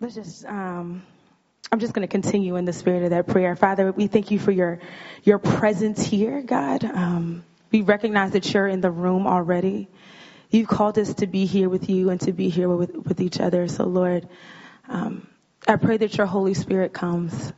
let's 0.00 0.14
just 0.14 0.44
um, 0.44 1.02
i'm 1.72 1.80
just 1.80 1.94
going 1.94 2.06
to 2.06 2.10
continue 2.10 2.56
in 2.56 2.66
the 2.66 2.72
spirit 2.72 3.04
of 3.04 3.10
that 3.10 3.26
prayer. 3.26 3.56
Father 3.56 3.92
we 3.92 4.08
thank 4.08 4.30
you 4.30 4.38
for 4.38 4.50
your 4.50 4.80
your 5.24 5.38
presence 5.38 6.04
here 6.04 6.42
god. 6.42 6.84
Um, 6.84 7.44
we 7.72 7.80
recognize 7.80 8.32
that 8.32 8.52
you're 8.52 8.68
in 8.68 8.80
the 8.80 8.90
room 8.90 9.26
already. 9.26 9.88
You've 10.50 10.68
called 10.68 10.98
us 10.98 11.14
to 11.14 11.26
be 11.26 11.46
here 11.46 11.68
with 11.68 11.90
you 11.90 12.10
and 12.10 12.20
to 12.22 12.32
be 12.32 12.48
here 12.48 12.68
with, 12.68 12.94
with 12.94 13.20
each 13.20 13.40
other. 13.40 13.68
So 13.68 13.84
lord 13.84 14.28
um, 14.88 15.26
i 15.66 15.76
pray 15.76 15.96
that 15.96 16.16
your 16.16 16.26
holy 16.26 16.54
spirit 16.54 16.92
comes. 16.92 17.52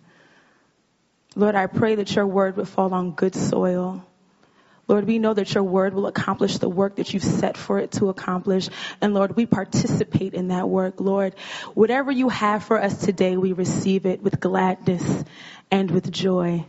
Lord 1.35 1.57
i 1.57 1.67
pray 1.67 1.97
that 1.97 2.15
your 2.15 2.27
word 2.27 2.57
would 2.57 2.69
fall 2.69 2.95
on 2.95 3.13
good 3.13 3.35
soil 3.35 4.08
Lord, 4.89 5.07
we 5.07 5.19
know 5.19 5.35
that 5.35 5.53
your 5.55 5.63
word 5.63 5.93
will 5.93 6.07
accomplish 6.07 6.57
the 6.57 6.69
work 6.69 6.97
that 6.97 7.13
you've 7.13 7.23
set 7.23 7.59
for 7.59 7.79
it 7.79 7.93
to 7.93 8.09
accomplish. 8.09 8.71
And 9.03 9.13
Lord, 9.13 9.37
we 9.37 9.45
participate 9.45 10.33
in 10.33 10.49
that 10.49 10.67
work. 10.67 10.99
Lord, 10.99 11.35
whatever 11.75 12.11
you 12.11 12.31
have 12.31 12.65
for 12.65 12.83
us 12.83 12.99
today, 12.99 13.37
we 13.37 13.53
receive 13.53 14.07
it 14.07 14.23
with 14.23 14.41
gladness 14.41 15.25
and 15.71 15.91
with 15.91 16.11
joy. 16.11 16.65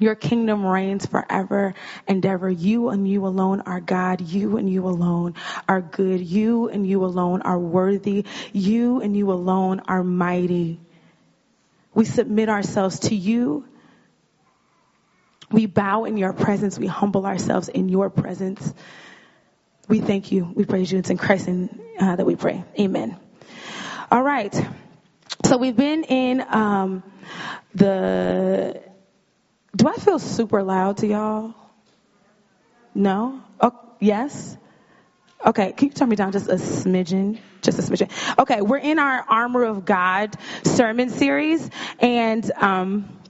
Your 0.00 0.16
kingdom 0.16 0.66
reigns 0.66 1.06
forever 1.06 1.74
and 2.06 2.26
ever. 2.26 2.50
You 2.50 2.88
and 2.88 3.08
you 3.08 3.26
alone 3.26 3.62
are 3.62 3.80
God. 3.80 4.20
You 4.20 4.56
and 4.56 4.68
you 4.68 4.88
alone 4.88 5.34
are 5.68 5.80
good. 5.80 6.20
You 6.20 6.68
and 6.68 6.86
you 6.86 7.04
alone 7.04 7.42
are 7.42 7.58
worthy. 7.58 8.24
You 8.52 9.00
and 9.00 9.16
you 9.16 9.30
alone 9.30 9.82
are 9.86 10.02
mighty. 10.02 10.80
We 11.94 12.04
submit 12.04 12.48
ourselves 12.48 12.98
to 13.00 13.14
you 13.14 13.64
we 15.50 15.66
bow 15.66 16.04
in 16.04 16.16
your 16.16 16.32
presence. 16.32 16.78
We 16.78 16.86
humble 16.86 17.26
ourselves 17.26 17.68
in 17.68 17.88
your 17.88 18.10
presence. 18.10 18.74
We 19.88 20.00
thank 20.00 20.32
you. 20.32 20.50
We 20.54 20.64
praise 20.64 20.90
you. 20.90 20.98
It's 20.98 21.10
in 21.10 21.16
Christ 21.16 21.48
in, 21.48 21.80
uh, 21.98 22.16
that 22.16 22.26
we 22.26 22.36
pray. 22.36 22.64
Amen. 22.78 23.16
All 24.10 24.22
right. 24.22 24.54
So 25.44 25.58
we've 25.58 25.76
been 25.76 26.04
in 26.04 26.40
um, 26.48 27.02
the. 27.74 28.82
Do 29.76 29.88
I 29.88 29.94
feel 29.94 30.18
super 30.18 30.62
loud 30.62 30.98
to 30.98 31.06
y'all? 31.06 31.54
No? 32.94 33.42
Oh, 33.60 33.78
yes? 34.00 34.56
Okay, 35.44 35.72
can 35.72 35.88
you 35.88 35.94
turn 35.94 36.08
me 36.08 36.16
down 36.16 36.32
just 36.32 36.48
a 36.48 36.54
smidgen? 36.54 37.38
Just 37.60 37.78
a 37.78 37.82
smidgen. 37.82 38.10
Okay, 38.38 38.62
we're 38.62 38.78
in 38.78 38.98
our 38.98 39.24
Armor 39.28 39.64
of 39.64 39.84
God 39.84 40.34
sermon 40.64 41.10
series, 41.10 41.68
and 42.00 42.50
um, 42.56 43.20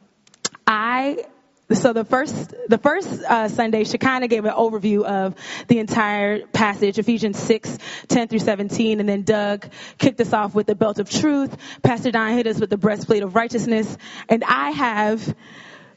I 0.66 1.24
so 1.72 1.92
the 1.92 2.04
first 2.04 2.54
the 2.68 2.78
first 2.78 3.08
uh, 3.24 3.48
Sunday, 3.48 3.84
Shekinah 3.84 4.28
gave 4.28 4.44
an 4.44 4.52
overview 4.52 5.02
of 5.02 5.34
the 5.66 5.78
entire 5.78 6.46
passage, 6.46 6.98
Ephesians 6.98 7.38
6, 7.38 7.78
10 8.08 8.28
through 8.28 8.38
17, 8.38 9.00
and 9.00 9.08
then 9.08 9.22
Doug 9.22 9.66
kicked 9.98 10.20
us 10.20 10.32
off 10.32 10.54
with 10.54 10.66
the 10.66 10.76
belt 10.76 10.98
of 10.98 11.10
truth. 11.10 11.56
Pastor 11.82 12.10
Don 12.10 12.32
hit 12.34 12.46
us 12.46 12.60
with 12.60 12.70
the 12.70 12.76
breastplate 12.76 13.22
of 13.22 13.34
righteousness, 13.34 13.96
and 14.28 14.44
I 14.44 14.70
have 14.70 15.34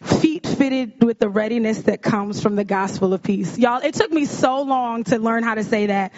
feet 0.01 0.47
fitted 0.47 1.03
with 1.03 1.19
the 1.19 1.29
readiness 1.29 1.83
that 1.83 2.01
comes 2.01 2.41
from 2.41 2.55
the 2.55 2.63
gospel 2.63 3.13
of 3.13 3.21
peace. 3.21 3.57
Y'all, 3.57 3.81
it 3.81 3.93
took 3.93 4.11
me 4.11 4.25
so 4.25 4.61
long 4.61 5.03
to 5.03 5.19
learn 5.19 5.43
how 5.43 5.55
to 5.55 5.63
say 5.63 5.87
that. 5.87 6.13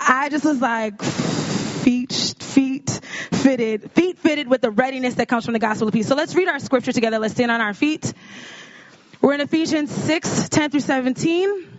I 0.00 0.30
just 0.30 0.44
was 0.44 0.60
like, 0.60 1.00
feet, 1.02 2.12
feet 2.40 2.90
fitted, 3.30 3.92
feet 3.92 4.18
fitted 4.18 4.48
with 4.48 4.62
the 4.62 4.70
readiness 4.70 5.14
that 5.14 5.28
comes 5.28 5.44
from 5.44 5.52
the 5.52 5.60
gospel 5.60 5.86
of 5.86 5.94
peace. 5.94 6.08
So 6.08 6.16
let's 6.16 6.34
read 6.34 6.48
our 6.48 6.58
scripture 6.58 6.92
together. 6.92 7.18
Let's 7.18 7.34
stand 7.34 7.50
on 7.50 7.60
our 7.60 7.74
feet. 7.74 8.12
We're 9.26 9.34
in 9.34 9.40
Ephesians 9.40 9.90
6, 9.90 10.50
10 10.50 10.70
through 10.70 10.78
17. 10.78 11.78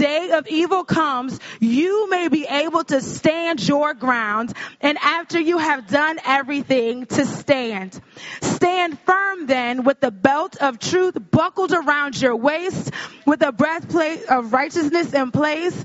day 0.00 0.30
of 0.30 0.46
evil 0.48 0.82
comes, 0.82 1.38
you 1.60 2.08
may 2.08 2.28
be 2.28 2.46
able 2.46 2.82
to 2.84 3.02
stand 3.02 3.66
your 3.66 3.92
ground. 3.92 4.52
And 4.80 4.96
after 4.98 5.38
you 5.38 5.58
have 5.58 5.86
done 5.88 6.18
everything 6.24 7.06
to 7.06 7.26
stand, 7.26 8.00
stand 8.40 8.98
firm 9.00 9.46
then 9.46 9.84
with 9.84 10.00
the 10.00 10.10
belt 10.10 10.56
of 10.56 10.78
truth 10.78 11.16
buckled 11.30 11.72
around 11.72 12.20
your 12.20 12.34
waist, 12.34 12.92
with 13.26 13.42
a 13.42 13.52
breastplate 13.52 14.24
of 14.24 14.52
righteousness 14.52 15.12
in 15.12 15.30
place 15.30 15.84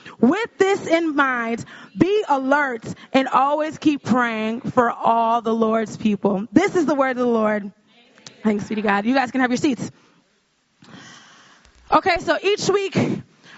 With 0.21 0.57
this 0.59 0.85
in 0.85 1.15
mind, 1.15 1.65
be 1.97 2.23
alert 2.29 2.85
and 3.11 3.27
always 3.27 3.79
keep 3.79 4.03
praying 4.03 4.61
for 4.61 4.91
all 4.91 5.41
the 5.41 5.53
Lord's 5.53 5.97
people. 5.97 6.47
This 6.53 6.75
is 6.75 6.85
the 6.85 6.93
word 6.93 7.11
of 7.11 7.17
the 7.17 7.25
Lord. 7.25 7.71
Thanks 8.43 8.69
be 8.69 8.75
to 8.75 8.81
God. 8.81 9.05
You 9.05 9.15
guys 9.15 9.31
can 9.31 9.41
have 9.41 9.49
your 9.49 9.57
seats. 9.57 9.91
Okay, 11.91 12.17
so 12.19 12.37
each 12.41 12.69
week 12.69 12.97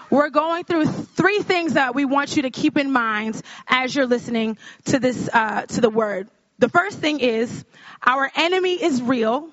we're 0.09 0.29
going 0.29 0.63
through 0.63 0.85
three 0.85 1.39
things 1.39 1.73
that 1.73 1.95
we 1.95 2.05
want 2.05 2.35
you 2.35 2.43
to 2.43 2.49
keep 2.49 2.77
in 2.77 2.91
mind 2.91 3.41
as 3.67 3.93
you're 3.93 4.07
listening 4.07 4.57
to 4.85 4.99
this, 4.99 5.29
uh, 5.31 5.63
to 5.63 5.81
the 5.81 5.89
word. 5.89 6.29
The 6.59 6.69
first 6.69 6.99
thing 6.99 7.19
is 7.19 7.65
our 8.01 8.31
enemy 8.35 8.81
is 8.81 9.01
real, 9.01 9.49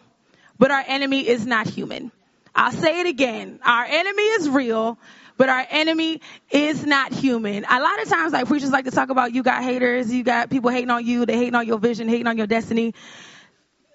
but 0.58 0.70
our 0.70 0.84
enemy 0.86 1.26
is 1.26 1.44
not 1.44 1.66
human. 1.66 2.12
I'll 2.54 2.72
say 2.72 3.00
it 3.00 3.06
again. 3.06 3.58
Our 3.64 3.84
enemy 3.84 4.22
is 4.22 4.48
real, 4.48 4.98
but 5.40 5.48
our 5.48 5.66
enemy 5.70 6.20
is 6.50 6.84
not 6.84 7.14
human. 7.14 7.64
A 7.64 7.80
lot 7.80 8.02
of 8.02 8.10
times, 8.10 8.34
like 8.34 8.46
preachers 8.46 8.72
like 8.72 8.84
to 8.84 8.90
talk 8.90 9.08
about 9.08 9.32
you 9.32 9.42
got 9.42 9.62
haters, 9.64 10.12
you 10.12 10.22
got 10.22 10.50
people 10.50 10.68
hating 10.68 10.90
on 10.90 11.06
you, 11.06 11.24
they 11.24 11.34
hating 11.34 11.54
on 11.54 11.66
your 11.66 11.78
vision, 11.78 12.10
hating 12.10 12.26
on 12.26 12.36
your 12.36 12.46
destiny. 12.46 12.92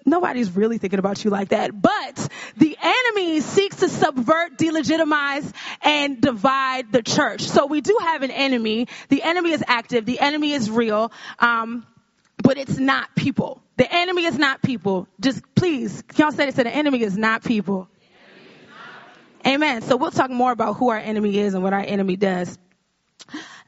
Nobody's 0.04 0.50
really 0.56 0.78
thinking 0.78 0.98
about 0.98 1.22
you 1.22 1.30
like 1.30 1.50
that. 1.50 1.70
But 1.80 2.28
the 2.56 2.76
enemy 2.82 3.38
seeks 3.42 3.76
to 3.76 3.88
subvert, 3.88 4.58
delegitimize, 4.58 5.48
and 5.82 6.20
divide 6.20 6.90
the 6.90 7.04
church. 7.04 7.42
So 7.42 7.66
we 7.66 7.80
do 7.80 7.96
have 8.02 8.22
an 8.22 8.32
enemy. 8.32 8.88
The 9.08 9.22
enemy 9.22 9.52
is 9.52 9.62
active. 9.68 10.04
The 10.04 10.18
enemy 10.18 10.50
is 10.50 10.68
real. 10.68 11.12
Um, 11.38 11.86
but 12.42 12.58
it's 12.58 12.76
not 12.76 13.14
people. 13.14 13.62
The 13.76 13.86
enemy 13.88 14.24
is 14.24 14.36
not 14.36 14.62
people. 14.62 15.06
Just 15.20 15.42
please, 15.54 16.02
y'all 16.16 16.32
say 16.32 16.46
this 16.46 16.56
to 16.56 16.64
the 16.64 16.74
enemy 16.74 17.02
is 17.02 17.16
not 17.16 17.44
people. 17.44 17.88
Amen. 19.46 19.82
So 19.82 19.96
we'll 19.96 20.10
talk 20.10 20.30
more 20.30 20.50
about 20.50 20.76
who 20.76 20.88
our 20.90 20.98
enemy 20.98 21.38
is 21.38 21.54
and 21.54 21.62
what 21.62 21.72
our 21.72 21.80
enemy 21.80 22.16
does 22.16 22.58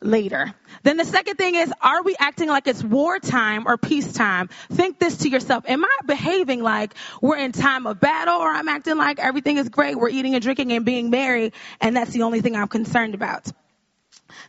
later. 0.01 0.53
Then 0.83 0.97
the 0.97 1.05
second 1.05 1.37
thing 1.37 1.55
is, 1.55 1.73
are 1.81 2.03
we 2.03 2.17
acting 2.19 2.49
like 2.49 2.67
it's 2.67 2.83
wartime 2.83 3.65
or 3.67 3.77
peacetime? 3.77 4.49
Think 4.73 4.99
this 4.99 5.19
to 5.19 5.29
yourself. 5.29 5.65
Am 5.69 5.85
I 5.85 5.99
behaving 6.05 6.63
like 6.63 6.95
we're 7.23 7.39
in 7.39 7.53
time 7.53 7.87
of 7.87 8.01
battle 8.01 8.35
or 8.35 8.51
I'm 8.51 8.69
acting 8.69 8.97
like 8.97 9.21
everything 9.21 9.57
is 9.57 9.69
great? 9.69 9.97
We're 9.97 10.09
eating 10.09 10.35
and 10.35 10.43
drinking 10.43 10.73
and 10.73 10.85
being 10.85 11.11
merry 11.11 11.53
and 11.81 11.97
that's 11.97 12.11
the 12.11 12.23
only 12.23 12.41
thing 12.41 12.57
I'm 12.57 12.69
concerned 12.69 13.15
about. 13.15 13.47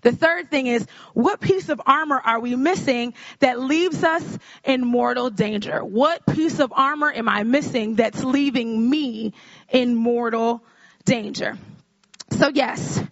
The 0.01 0.11
third 0.11 0.49
thing 0.49 0.67
is, 0.67 0.85
what 1.13 1.41
piece 1.41 1.69
of 1.69 1.81
armor 1.85 2.19
are 2.23 2.39
we 2.39 2.55
missing 2.55 3.13
that 3.39 3.59
leaves 3.59 4.03
us 4.03 4.39
in 4.63 4.81
mortal 4.81 5.29
danger? 5.29 5.83
What 5.83 6.25
piece 6.25 6.59
of 6.59 6.73
armor 6.75 7.11
am 7.11 7.29
I 7.29 7.43
missing 7.43 7.95
that's 7.95 8.23
leaving 8.23 8.89
me 8.89 9.33
in 9.69 9.95
mortal 9.95 10.57
danger. 10.57 10.73
So 12.31 12.49
yes, 12.49 13.03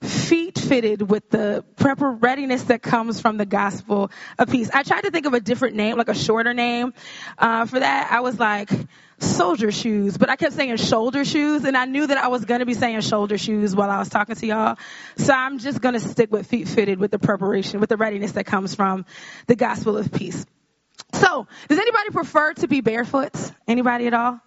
feet 0.00 0.58
fitted 0.58 1.10
with 1.10 1.28
the 1.28 1.64
proper 1.76 2.10
readiness 2.10 2.62
that 2.64 2.80
comes 2.80 3.20
from 3.20 3.36
the 3.36 3.44
gospel 3.44 4.10
of 4.38 4.48
peace. 4.48 4.70
I 4.72 4.82
tried 4.82 5.02
to 5.02 5.10
think 5.10 5.26
of 5.26 5.34
a 5.34 5.40
different 5.40 5.76
name, 5.76 5.98
like 5.98 6.08
a 6.08 6.14
shorter 6.14 6.54
name 6.54 6.94
uh, 7.36 7.66
for 7.66 7.78
that. 7.78 8.10
I 8.10 8.20
was 8.20 8.38
like 8.38 8.70
soldier 9.18 9.70
shoes, 9.70 10.16
but 10.16 10.30
I 10.30 10.36
kept 10.36 10.54
saying 10.54 10.76
shoulder 10.78 11.26
shoes, 11.26 11.64
and 11.64 11.76
I 11.76 11.84
knew 11.84 12.06
that 12.06 12.16
I 12.16 12.28
was 12.28 12.46
going 12.46 12.60
to 12.60 12.66
be 12.66 12.72
saying 12.72 13.02
shoulder 13.02 13.36
shoes 13.36 13.76
while 13.76 13.90
I 13.90 13.98
was 13.98 14.08
talking 14.08 14.34
to 14.34 14.46
y'all. 14.46 14.78
So 15.18 15.34
I'm 15.34 15.58
just 15.58 15.82
going 15.82 15.92
to 15.92 16.00
stick 16.00 16.32
with 16.32 16.46
feet 16.46 16.68
fitted 16.68 16.98
with 16.98 17.10
the 17.10 17.18
preparation, 17.18 17.80
with 17.80 17.90
the 17.90 17.98
readiness 17.98 18.32
that 18.32 18.46
comes 18.46 18.74
from 18.74 19.04
the 19.46 19.56
gospel 19.56 19.98
of 19.98 20.10
peace. 20.10 20.46
So, 21.12 21.46
does 21.68 21.78
anybody 21.78 22.10
prefer 22.12 22.54
to 22.54 22.66
be 22.66 22.80
barefoot? 22.80 23.34
Anybody 23.68 24.06
at 24.06 24.14
all? 24.14 24.40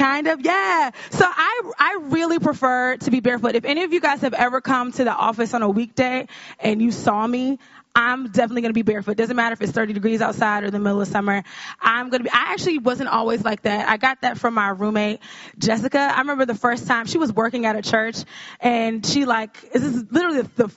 Kind 0.00 0.28
of, 0.28 0.40
yeah. 0.40 0.92
So 1.10 1.26
I 1.26 1.72
I 1.78 1.98
really 2.04 2.38
prefer 2.38 2.96
to 2.96 3.10
be 3.10 3.20
barefoot. 3.20 3.54
If 3.54 3.66
any 3.66 3.82
of 3.82 3.92
you 3.92 4.00
guys 4.00 4.22
have 4.22 4.32
ever 4.32 4.62
come 4.62 4.92
to 4.92 5.04
the 5.04 5.12
office 5.12 5.52
on 5.52 5.60
a 5.60 5.68
weekday 5.68 6.26
and 6.58 6.80
you 6.80 6.90
saw 6.90 7.26
me, 7.26 7.58
I'm 7.94 8.28
definitely 8.28 8.62
going 8.62 8.70
to 8.70 8.74
be 8.74 8.80
barefoot. 8.80 9.18
Doesn't 9.18 9.36
matter 9.36 9.52
if 9.52 9.60
it's 9.60 9.72
30 9.72 9.92
degrees 9.92 10.22
outside 10.22 10.64
or 10.64 10.70
the 10.70 10.78
middle 10.78 11.02
of 11.02 11.08
summer. 11.08 11.42
I'm 11.78 12.08
going 12.08 12.20
to 12.20 12.24
be, 12.24 12.30
I 12.30 12.52
actually 12.54 12.78
wasn't 12.78 13.10
always 13.10 13.44
like 13.44 13.62
that. 13.62 13.90
I 13.90 13.98
got 13.98 14.22
that 14.22 14.38
from 14.38 14.54
my 14.54 14.70
roommate, 14.70 15.20
Jessica. 15.58 15.98
I 15.98 16.20
remember 16.20 16.46
the 16.46 16.54
first 16.54 16.86
time 16.86 17.04
she 17.04 17.18
was 17.18 17.30
working 17.30 17.66
at 17.66 17.76
a 17.76 17.82
church 17.82 18.24
and 18.58 19.04
she 19.04 19.26
like, 19.26 19.60
this 19.72 19.82
is 19.82 20.04
literally 20.10 20.48
the 20.56 20.70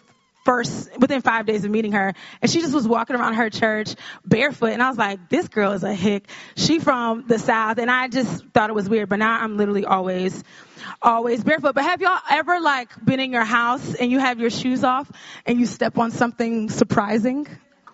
first 0.44 0.90
within 1.00 1.22
five 1.22 1.46
days 1.46 1.64
of 1.66 1.72
meeting 1.72 1.94
her 1.94 2.14
and 2.42 2.52
she 2.52 2.60
just 2.60 2.74
was 2.74 2.88
walking 2.88 3.16
around 3.16 3.36
her 3.36 3.50
church 3.50 3.96
barefoot 4.26 4.72
and 4.72 4.84
i 4.84 4.90
was 4.90 4.98
like 4.98 5.30
this 5.30 5.48
girl 5.48 5.72
is 5.72 5.84
a 5.84 5.94
hick. 5.94 6.30
She 6.56 6.80
from 6.80 7.26
the 7.28 7.40
south 7.40 7.78
and 7.78 7.90
i 7.90 8.08
just 8.08 8.46
thought 8.54 8.70
it 8.70 8.74
was 8.74 8.90
weird 8.90 9.10
but 9.10 9.20
now 9.20 9.42
i'm 9.42 9.58
literally 9.58 9.86
always 9.86 10.44
always 11.02 11.44
barefoot. 11.44 11.76
But 11.76 11.84
have 11.84 12.02
y'all 12.02 12.20
ever 12.30 12.60
like 12.60 12.90
been 13.04 13.20
in 13.20 13.32
your 13.32 13.46
house 13.46 13.96
and 13.96 14.12
you 14.12 14.20
have 14.20 14.40
your 14.40 14.50
shoes 14.50 14.84
off 14.84 15.12
and 15.46 15.60
you 15.60 15.66
step 15.66 15.98
on 15.98 16.12
something 16.12 16.70
surprising 16.70 17.48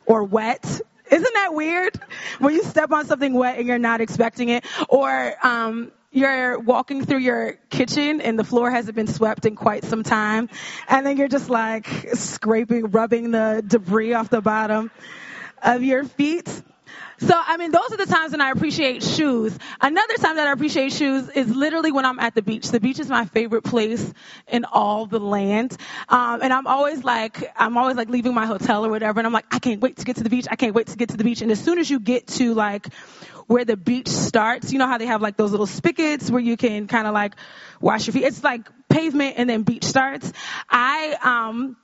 or 0.06 0.24
wet? 0.24 0.64
Isn't 1.12 1.34
that 1.34 1.54
weird? 1.54 2.00
When 2.40 2.54
you 2.54 2.64
step 2.64 2.92
on 2.92 3.06
something 3.08 3.34
wet 3.34 3.58
and 3.58 3.68
you're 3.68 3.80
not 3.80 4.02
expecting 4.02 4.50
it? 4.50 4.66
Or 4.88 5.34
um 5.46 5.92
you're 6.12 6.60
walking 6.60 7.06
through 7.06 7.20
your 7.20 7.60
kitchen 7.70 8.22
and 8.22 8.38
the 8.38 8.44
floor 8.44 8.72
hasn't 8.72 8.96
been 8.96 9.08
swept 9.08 9.46
in 9.46 9.56
quite 9.56 9.84
some 9.84 10.04
time. 10.04 10.50
And 10.88 11.06
then 11.06 11.18
you're 11.18 11.28
just 11.28 11.50
like 11.50 11.88
scraping, 12.14 12.92
rubbing 12.92 13.32
the 13.32 13.64
debris 13.66 14.14
off 14.14 14.30
the 14.30 14.42
bottom 14.42 14.92
of 15.62 15.84
your 15.84 16.04
feet. 16.04 16.50
So, 17.20 17.34
I 17.36 17.58
mean, 17.58 17.72
those 17.72 17.92
are 17.92 17.98
the 17.98 18.06
times 18.06 18.32
when 18.32 18.42
I 18.42 18.52
appreciate 18.52 19.04
shoes. 19.04 19.58
Another 19.82 20.16
time 20.16 20.38
that 20.38 20.48
I 20.48 20.52
appreciate 20.54 20.94
shoes 20.94 21.30
is 21.30 21.54
literally 21.54 21.92
when 21.92 22.06
I'm 22.06 22.20
at 22.20 22.34
the 22.34 22.42
beach. 22.42 22.70
The 22.70 22.80
beach 22.80 23.00
is 23.00 23.10
my 23.10 23.26
favorite 23.26 23.64
place 23.64 24.14
in 24.48 24.66
all 24.66 25.06
the 25.06 25.20
land. 25.20 25.76
Um, 26.08 26.42
and 26.42 26.54
I'm 26.54 26.66
always 26.66 27.04
like, 27.04 27.52
I'm 27.56 27.78
always 27.78 27.98
like 27.98 28.10
leaving 28.10 28.34
my 28.34 28.46
hotel 28.46 28.86
or 28.86 28.90
whatever. 28.90 29.20
And 29.20 29.28
I'm 29.28 29.34
like, 29.34 29.46
I 29.52 29.60
can't 29.60 29.82
wait 29.82 29.98
to 29.98 30.06
get 30.06 30.16
to 30.18 30.24
the 30.24 30.30
beach. 30.30 30.48
I 30.50 30.56
can't 30.56 30.74
wait 30.74 30.88
to 30.88 30.98
get 30.98 31.10
to 31.10 31.18
the 31.18 31.24
beach. 31.24 31.42
And 31.42 31.52
as 31.52 31.62
soon 31.62 31.78
as 31.78 31.90
you 31.90 32.00
get 32.00 32.28
to 32.28 32.54
like 32.54 32.88
where 33.50 33.66
the 33.66 33.76
beach 33.76 34.08
starts. 34.08 34.72
You 34.72 34.78
know 34.78 34.88
how 34.88 35.00
they 35.00 35.08
have 35.08 35.24
like 35.24 35.36
those 35.36 35.50
little 35.50 35.66
spigots 35.66 36.30
where 36.30 36.40
you 36.40 36.56
can 36.56 36.88
kind 36.88 37.08
of 37.08 37.16
like 37.16 37.34
wash 37.82 38.06
your 38.06 38.14
feet. 38.14 38.24
It's 38.26 38.44
like 38.44 38.70
pavement 38.90 39.36
and 39.38 39.50
then 39.50 39.64
beach 39.64 39.86
starts. 39.86 40.32
I, 40.70 41.18
um, 41.24 41.76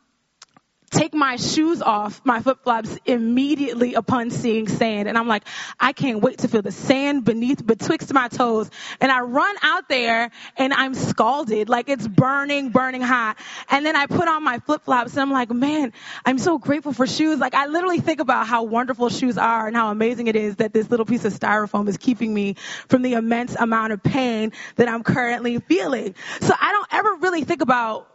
take 0.96 1.14
my 1.14 1.36
shoes 1.36 1.82
off, 1.82 2.22
my 2.24 2.42
flip 2.42 2.64
flops 2.64 2.98
immediately 3.06 3.96
upon 3.96 4.32
seeing 4.32 4.68
sand. 4.68 5.08
And 5.08 5.18
I'm 5.18 5.28
like, 5.28 5.44
I 5.80 5.94
can't 5.94 6.22
wait 6.22 6.40
to 6.40 6.48
feel 6.48 6.62
the 6.62 6.72
sand 6.72 7.26
beneath, 7.26 7.66
betwixt 7.66 8.14
my 8.14 8.30
toes. 8.30 8.70
And 9.02 9.12
I 9.12 9.22
run 9.22 9.56
out 9.62 9.90
there 9.90 10.32
and 10.58 10.74
I'm 10.74 10.94
scalded, 10.94 11.70
like 11.70 11.90
it's 11.90 12.08
burning, 12.08 12.70
burning 12.70 13.02
hot. 13.02 13.38
And 13.70 13.86
then 13.86 13.96
I 13.96 14.06
put 14.06 14.28
on 14.28 14.44
my 14.44 14.60
flip 14.60 14.84
flops 14.86 15.12
and 15.14 15.22
I'm 15.22 15.32
like, 15.32 15.52
man, 15.52 15.92
I'm 16.26 16.38
so 16.38 16.58
grateful 16.58 16.94
for 16.94 17.06
shoes. 17.06 17.40
Like 17.40 17.56
I 17.56 17.68
literally 17.68 18.00
think 18.00 18.22
about 18.22 18.48
how 18.48 18.64
wonderful 18.64 19.10
shoes 19.10 19.38
are 19.38 19.68
and 19.68 19.76
how 19.76 19.92
amazing 19.92 20.28
it 20.28 20.36
is 20.36 20.58
that 20.58 20.74
this 20.74 20.90
little 20.90 21.06
piece 21.06 21.26
of 21.26 21.34
styrofoam 21.34 21.88
is 21.90 21.98
keeping 21.98 22.34
me 22.34 22.56
from 22.88 23.02
the 23.02 23.14
immense 23.14 23.56
amount 23.56 23.92
of 23.92 24.02
pain 24.02 24.54
that 24.78 24.88
I'm 24.88 25.04
currently 25.04 25.60
feeling. 25.60 26.16
So 26.40 26.54
I 26.60 26.72
don't 26.72 26.88
ever 26.92 27.16
really 27.22 27.44
think 27.44 27.62
about 27.62 28.08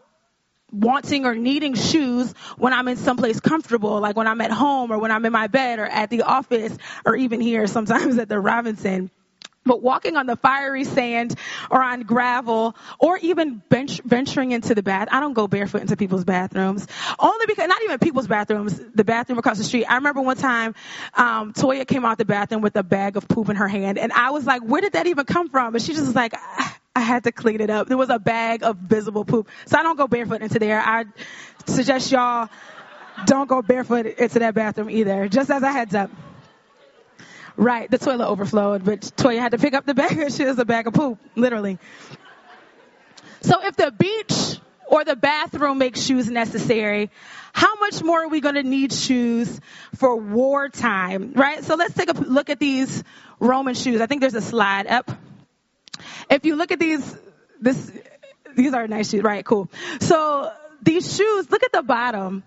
wanting 0.72 1.26
or 1.26 1.34
needing 1.34 1.74
shoes 1.74 2.32
when 2.56 2.72
I'm 2.72 2.88
in 2.88 2.96
someplace 2.96 3.40
comfortable, 3.40 4.00
like 4.00 4.16
when 4.16 4.26
I'm 4.26 4.40
at 4.40 4.50
home 4.50 4.92
or 4.92 4.98
when 4.98 5.10
I'm 5.10 5.24
in 5.24 5.32
my 5.32 5.46
bed 5.46 5.78
or 5.78 5.86
at 5.86 6.10
the 6.10 6.22
office 6.22 6.76
or 7.04 7.16
even 7.16 7.40
here 7.40 7.66
sometimes 7.66 8.18
at 8.18 8.28
the 8.28 8.38
Robinson. 8.38 9.10
But 9.64 9.82
walking 9.82 10.16
on 10.16 10.24
the 10.26 10.36
fiery 10.36 10.84
sand 10.84 11.34
or 11.70 11.82
on 11.82 12.02
gravel 12.02 12.74
or 12.98 13.18
even 13.18 13.62
bench, 13.68 14.00
venturing 14.02 14.52
into 14.52 14.74
the 14.74 14.82
bath, 14.82 15.08
I 15.10 15.20
don't 15.20 15.34
go 15.34 15.48
barefoot 15.48 15.82
into 15.82 15.96
people's 15.98 16.24
bathrooms. 16.24 16.86
Only 17.18 17.44
because, 17.46 17.68
not 17.68 17.82
even 17.82 17.98
people's 17.98 18.26
bathrooms, 18.26 18.80
the 18.94 19.04
bathroom 19.04 19.38
across 19.38 19.58
the 19.58 19.64
street. 19.64 19.84
I 19.84 19.96
remember 19.96 20.22
one 20.22 20.38
time, 20.38 20.74
um, 21.14 21.52
Toya 21.52 21.86
came 21.86 22.06
out 22.06 22.16
the 22.16 22.24
bathroom 22.24 22.62
with 22.62 22.74
a 22.76 22.82
bag 22.82 23.18
of 23.18 23.28
poop 23.28 23.50
in 23.50 23.56
her 23.56 23.68
hand 23.68 23.98
and 23.98 24.12
I 24.12 24.30
was 24.30 24.46
like, 24.46 24.62
where 24.62 24.80
did 24.80 24.94
that 24.94 25.06
even 25.06 25.26
come 25.26 25.50
from? 25.50 25.74
And 25.74 25.84
she 25.84 25.92
just 25.92 26.06
was 26.06 26.14
like, 26.14 26.32
I 26.94 27.00
had 27.00 27.24
to 27.24 27.32
clean 27.32 27.60
it 27.60 27.70
up. 27.70 27.88
There 27.88 27.96
was 27.96 28.10
a 28.10 28.18
bag 28.18 28.64
of 28.64 28.76
visible 28.76 29.24
poop. 29.24 29.48
So 29.66 29.78
I 29.78 29.82
don't 29.82 29.96
go 29.96 30.08
barefoot 30.08 30.42
into 30.42 30.58
there. 30.58 30.80
I 30.80 31.04
suggest 31.66 32.10
y'all 32.10 32.48
don't 33.26 33.48
go 33.48 33.62
barefoot 33.62 34.06
into 34.06 34.40
that 34.40 34.54
bathroom 34.54 34.90
either. 34.90 35.28
Just 35.28 35.50
as 35.50 35.62
a 35.62 35.70
heads 35.70 35.94
up. 35.94 36.10
Right, 37.56 37.90
the 37.90 37.98
toilet 37.98 38.26
overflowed, 38.28 38.84
but 38.84 39.00
Toya 39.00 39.38
had 39.38 39.52
to 39.52 39.58
pick 39.58 39.74
up 39.74 39.84
the 39.84 39.94
bag. 40.02 40.32
She 40.32 40.44
was 40.44 40.58
a 40.58 40.64
bag 40.64 40.86
of 40.86 40.94
poop, 40.94 41.18
literally. 41.36 41.78
So 43.42 43.64
if 43.64 43.76
the 43.76 43.90
beach 43.90 44.60
or 44.86 45.04
the 45.04 45.16
bathroom 45.16 45.78
makes 45.78 46.02
shoes 46.02 46.30
necessary, 46.30 47.10
how 47.52 47.78
much 47.78 48.02
more 48.02 48.24
are 48.24 48.28
we 48.28 48.40
going 48.40 48.54
to 48.54 48.62
need 48.62 48.92
shoes 48.92 49.60
for 49.96 50.16
wartime, 50.16 51.32
right? 51.34 51.62
So 51.62 51.74
let's 51.76 51.94
take 51.94 52.08
a 52.10 52.12
look 52.12 52.50
at 52.50 52.58
these 52.58 53.04
Roman 53.38 53.74
shoes. 53.74 54.00
I 54.00 54.06
think 54.06 54.20
there's 54.20 54.34
a 54.34 54.42
slide 54.42 54.86
up. 54.86 55.10
If 56.30 56.44
you 56.46 56.56
look 56.56 56.70
at 56.70 56.78
these, 56.78 57.16
this, 57.60 57.92
these 58.56 58.72
are 58.72 58.86
nice 58.86 59.10
shoes, 59.10 59.22
right? 59.22 59.44
Cool. 59.44 59.68
So 60.00 60.52
these 60.82 61.14
shoes, 61.14 61.50
look 61.50 61.62
at 61.62 61.72
the 61.72 61.82
bottom. 61.82 62.44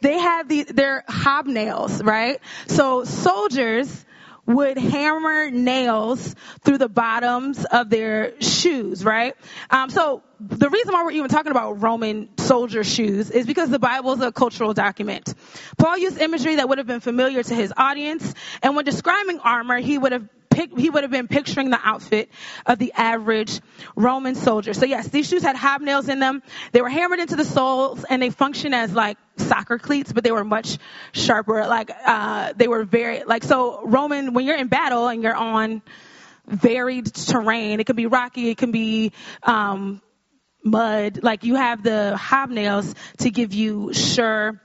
They 0.00 0.18
have 0.18 0.48
the, 0.48 0.64
they're 0.64 1.04
hobnails, 1.08 2.04
right? 2.04 2.40
So 2.66 3.04
soldiers 3.04 4.04
would 4.46 4.78
hammer 4.78 5.50
nails 5.50 6.34
through 6.62 6.78
the 6.78 6.88
bottoms 6.88 7.64
of 7.64 7.90
their 7.90 8.40
shoes, 8.40 9.04
right? 9.04 9.36
Um, 9.70 9.90
so 9.90 10.22
the 10.40 10.68
reason 10.68 10.92
why 10.92 11.04
we're 11.04 11.12
even 11.12 11.28
talking 11.28 11.52
about 11.52 11.82
Roman 11.82 12.28
soldier 12.38 12.82
shoes 12.82 13.30
is 13.30 13.46
because 13.46 13.70
the 13.70 13.78
Bible 13.78 14.12
is 14.14 14.20
a 14.20 14.32
cultural 14.32 14.74
document. 14.74 15.32
Paul 15.78 15.98
used 15.98 16.18
imagery 16.18 16.56
that 16.56 16.68
would 16.68 16.78
have 16.78 16.86
been 16.86 17.00
familiar 17.00 17.42
to 17.42 17.54
his 17.54 17.72
audience, 17.76 18.34
and 18.62 18.74
when 18.74 18.84
describing 18.84 19.38
armor, 19.40 19.78
he 19.78 19.98
would 19.98 20.12
have 20.12 20.28
he 20.54 20.90
would 20.90 21.04
have 21.04 21.10
been 21.10 21.28
picturing 21.28 21.70
the 21.70 21.80
outfit 21.82 22.28
of 22.66 22.78
the 22.78 22.92
average 22.94 23.60
Roman 23.94 24.34
soldier. 24.34 24.74
So 24.74 24.84
yes, 24.84 25.08
these 25.08 25.28
shoes 25.28 25.42
had 25.42 25.56
hobnails 25.56 26.08
in 26.08 26.18
them. 26.18 26.42
They 26.72 26.82
were 26.82 26.88
hammered 26.88 27.20
into 27.20 27.36
the 27.36 27.44
soles 27.44 28.04
and 28.04 28.20
they 28.20 28.30
function 28.30 28.74
as 28.74 28.92
like 28.92 29.16
soccer 29.36 29.78
cleats, 29.78 30.12
but 30.12 30.24
they 30.24 30.32
were 30.32 30.44
much 30.44 30.78
sharper. 31.12 31.66
Like, 31.66 31.90
uh, 32.04 32.52
they 32.56 32.68
were 32.68 32.84
very, 32.84 33.22
like, 33.24 33.44
so 33.44 33.82
Roman, 33.84 34.34
when 34.34 34.44
you're 34.44 34.56
in 34.56 34.68
battle 34.68 35.08
and 35.08 35.22
you're 35.22 35.34
on 35.34 35.82
varied 36.46 37.06
terrain, 37.14 37.80
it 37.80 37.86
can 37.86 37.96
be 37.96 38.06
rocky, 38.06 38.50
it 38.50 38.58
can 38.58 38.72
be, 38.72 39.12
um, 39.42 40.02
mud, 40.64 41.20
like 41.22 41.44
you 41.44 41.54
have 41.54 41.82
the 41.82 42.14
hobnails 42.18 42.94
to 43.18 43.30
give 43.30 43.54
you 43.54 43.92
sure 43.92 44.60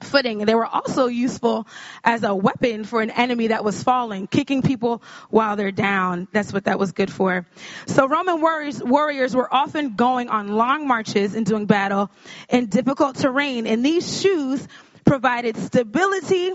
footing. 0.00 0.38
They 0.38 0.54
were 0.54 0.66
also 0.66 1.06
useful 1.06 1.66
as 2.04 2.22
a 2.22 2.34
weapon 2.34 2.84
for 2.84 3.02
an 3.02 3.10
enemy 3.10 3.48
that 3.48 3.64
was 3.64 3.82
falling, 3.82 4.26
kicking 4.26 4.62
people 4.62 5.02
while 5.30 5.56
they're 5.56 5.72
down. 5.72 6.28
That's 6.32 6.52
what 6.52 6.64
that 6.64 6.78
was 6.78 6.92
good 6.92 7.12
for. 7.12 7.46
So 7.86 8.06
Roman 8.06 8.40
warriors, 8.40 8.82
warriors 8.82 9.34
were 9.34 9.52
often 9.52 9.96
going 9.96 10.28
on 10.28 10.48
long 10.48 10.86
marches 10.86 11.34
and 11.34 11.44
doing 11.44 11.66
battle 11.66 12.10
in 12.48 12.66
difficult 12.66 13.16
terrain. 13.16 13.66
And 13.66 13.84
these 13.84 14.20
shoes 14.20 14.66
provided 15.04 15.56
stability 15.56 16.52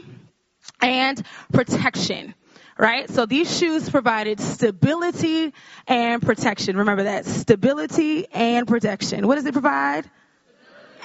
and 0.82 1.22
protection. 1.52 2.36
Right? 2.76 3.08
So 3.10 3.28
these 3.28 3.56
shoes 3.56 3.88
provided 3.88 4.40
stability 4.40 5.54
and 5.86 6.22
protection. 6.24 6.78
Remember 6.78 7.04
that. 7.04 7.26
Stability 7.26 8.28
and 8.32 8.68
protection. 8.68 9.28
What 9.28 9.36
does 9.36 9.46
it 9.46 9.54
provide? 9.54 10.10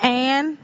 And 0.03 0.57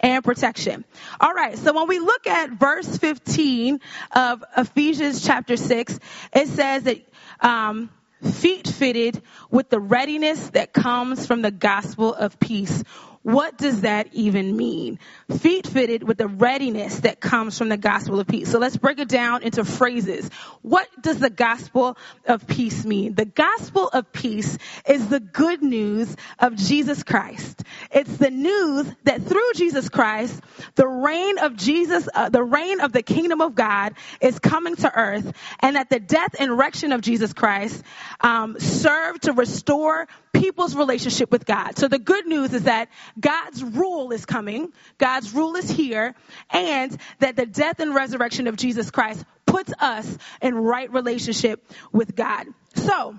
and 0.00 0.24
protection. 0.24 0.84
All 1.20 1.32
right. 1.32 1.56
So 1.58 1.72
when 1.72 1.88
we 1.88 1.98
look 1.98 2.26
at 2.26 2.50
verse 2.50 2.98
15 2.98 3.80
of 4.14 4.44
Ephesians 4.56 5.24
chapter 5.24 5.56
6, 5.56 5.98
it 6.34 6.48
says 6.48 6.84
that, 6.84 6.98
um, 7.40 7.90
feet 8.22 8.66
fitted 8.66 9.22
with 9.50 9.70
the 9.70 9.78
readiness 9.78 10.50
that 10.50 10.72
comes 10.72 11.26
from 11.26 11.42
the 11.42 11.52
gospel 11.52 12.12
of 12.12 12.38
peace 12.40 12.82
what 13.28 13.58
does 13.58 13.80
that 13.82 14.08
even 14.12 14.56
mean? 14.56 14.98
Feet 15.40 15.66
fitted 15.66 16.02
with 16.02 16.18
the 16.18 16.28
readiness 16.28 17.00
that 17.00 17.20
comes 17.20 17.58
from 17.58 17.68
the 17.68 17.76
gospel 17.76 18.20
of 18.20 18.26
peace. 18.28 18.50
So 18.50 18.58
let's 18.58 18.76
break 18.76 18.98
it 19.00 19.08
down 19.08 19.42
into 19.42 19.64
phrases. 19.64 20.30
What 20.62 20.86
does 21.02 21.18
the 21.18 21.30
gospel 21.30 21.96
of 22.26 22.46
peace 22.46 22.84
mean? 22.84 23.14
The 23.14 23.24
gospel 23.24 23.88
of 23.88 24.12
peace 24.12 24.56
is 24.88 25.08
the 25.08 25.20
good 25.20 25.62
news 25.62 26.14
of 26.38 26.54
Jesus 26.54 27.02
Christ. 27.02 27.62
It's 27.90 28.16
the 28.16 28.30
news 28.30 28.86
that 29.04 29.22
through 29.22 29.52
Jesus 29.56 29.88
Christ, 29.88 30.40
the 30.76 30.86
reign 30.86 31.38
of 31.38 31.56
Jesus, 31.56 32.08
uh, 32.14 32.28
the 32.28 32.42
reign 32.42 32.80
of 32.80 32.92
the 32.92 33.02
kingdom 33.02 33.40
of 33.40 33.54
God 33.54 33.94
is 34.20 34.38
coming 34.38 34.76
to 34.76 34.94
earth 34.94 35.32
and 35.60 35.76
that 35.76 35.90
the 35.90 35.98
death 36.00 36.36
and 36.38 36.56
resurrection 36.56 36.92
of 36.92 37.00
Jesus 37.00 37.32
Christ 37.32 37.82
um, 38.20 38.58
serve 38.58 39.18
to 39.20 39.32
restore 39.32 40.06
people's 40.34 40.76
relationship 40.76 41.30
with 41.30 41.46
God. 41.46 41.78
So 41.78 41.88
the 41.88 41.98
good 41.98 42.26
news 42.26 42.52
is 42.52 42.64
that 42.64 42.88
God's 43.18 43.62
rule 43.62 44.12
is 44.12 44.24
coming, 44.26 44.72
God's 44.98 45.34
rule 45.34 45.56
is 45.56 45.70
here, 45.70 46.14
and 46.50 46.96
that 47.20 47.36
the 47.36 47.46
death 47.46 47.80
and 47.80 47.94
resurrection 47.94 48.46
of 48.46 48.56
Jesus 48.56 48.90
Christ 48.90 49.24
puts 49.46 49.72
us 49.80 50.18
in 50.42 50.54
right 50.54 50.92
relationship 50.92 51.64
with 51.92 52.14
God. 52.14 52.46
So, 52.74 53.18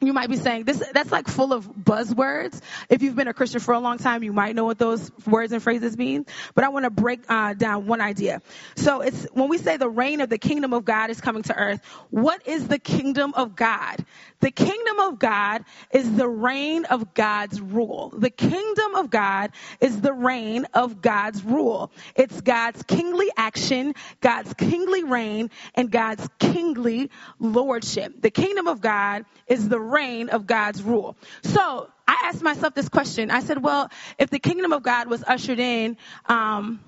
you 0.00 0.12
might 0.12 0.30
be 0.30 0.36
saying 0.36 0.64
this 0.64 0.82
that's 0.92 1.10
like 1.10 1.26
full 1.26 1.52
of 1.52 1.66
buzzwords. 1.68 2.60
If 2.88 3.02
you've 3.02 3.16
been 3.16 3.26
a 3.26 3.34
christian 3.34 3.60
for 3.60 3.74
a 3.74 3.80
long 3.80 3.98
time 3.98 4.22
you 4.22 4.32
might 4.32 4.54
know 4.54 4.64
what 4.64 4.78
those 4.78 5.10
words 5.26 5.52
and 5.52 5.62
phrases 5.62 5.96
mean. 5.96 6.24
But 6.54 6.64
i 6.64 6.68
want 6.68 6.84
to 6.84 6.90
break 6.90 7.20
uh, 7.28 7.54
down 7.54 7.86
one 7.86 8.00
idea. 8.00 8.40
So 8.76 9.00
it's 9.00 9.24
when 9.32 9.48
we 9.48 9.58
say 9.58 9.76
the 9.76 9.88
reign 9.88 10.20
of 10.20 10.28
the 10.28 10.38
kingdom 10.38 10.72
of 10.72 10.84
god 10.84 11.10
is 11.10 11.20
coming 11.20 11.42
to 11.44 11.54
earth 11.54 11.80
what 12.10 12.46
is 12.46 12.68
the 12.68 12.78
kingdom 12.78 13.34
of 13.34 13.56
god? 13.56 14.04
The 14.40 14.50
kingdom 14.52 15.00
of 15.00 15.18
god 15.18 15.64
is 15.90 16.14
the 16.14 16.28
reign 16.28 16.84
of 16.84 17.12
god's 17.14 17.60
rule. 17.60 18.12
The 18.16 18.30
kingdom 18.30 18.94
of 18.94 19.10
god 19.10 19.50
is 19.80 20.00
the 20.00 20.12
reign 20.12 20.66
of 20.74 21.02
god's 21.02 21.42
rule. 21.42 21.90
It's 22.14 22.40
god's 22.40 22.82
kingly 22.84 23.30
action 23.36 23.94
god's 24.20 24.54
kingly 24.54 25.02
reign 25.02 25.50
and 25.74 25.90
god's 25.90 26.28
kingly 26.38 27.10
lordship. 27.40 28.20
The 28.22 28.30
kingdom 28.30 28.68
of 28.68 28.80
god 28.80 29.24
is 29.48 29.68
the 29.68 29.80
reign 29.88 30.28
of 30.28 30.46
God's 30.46 30.82
rule. 30.82 31.16
So 31.42 31.88
I 32.06 32.22
asked 32.26 32.42
myself 32.42 32.74
this 32.74 32.88
question. 32.88 33.30
I 33.30 33.40
said, 33.40 33.62
well, 33.62 33.90
if 34.18 34.30
the 34.30 34.38
kingdom 34.38 34.72
of 34.72 34.82
God 34.82 35.08
was 35.08 35.22
ushered 35.24 35.58
in 35.58 35.96
um, 36.26 36.80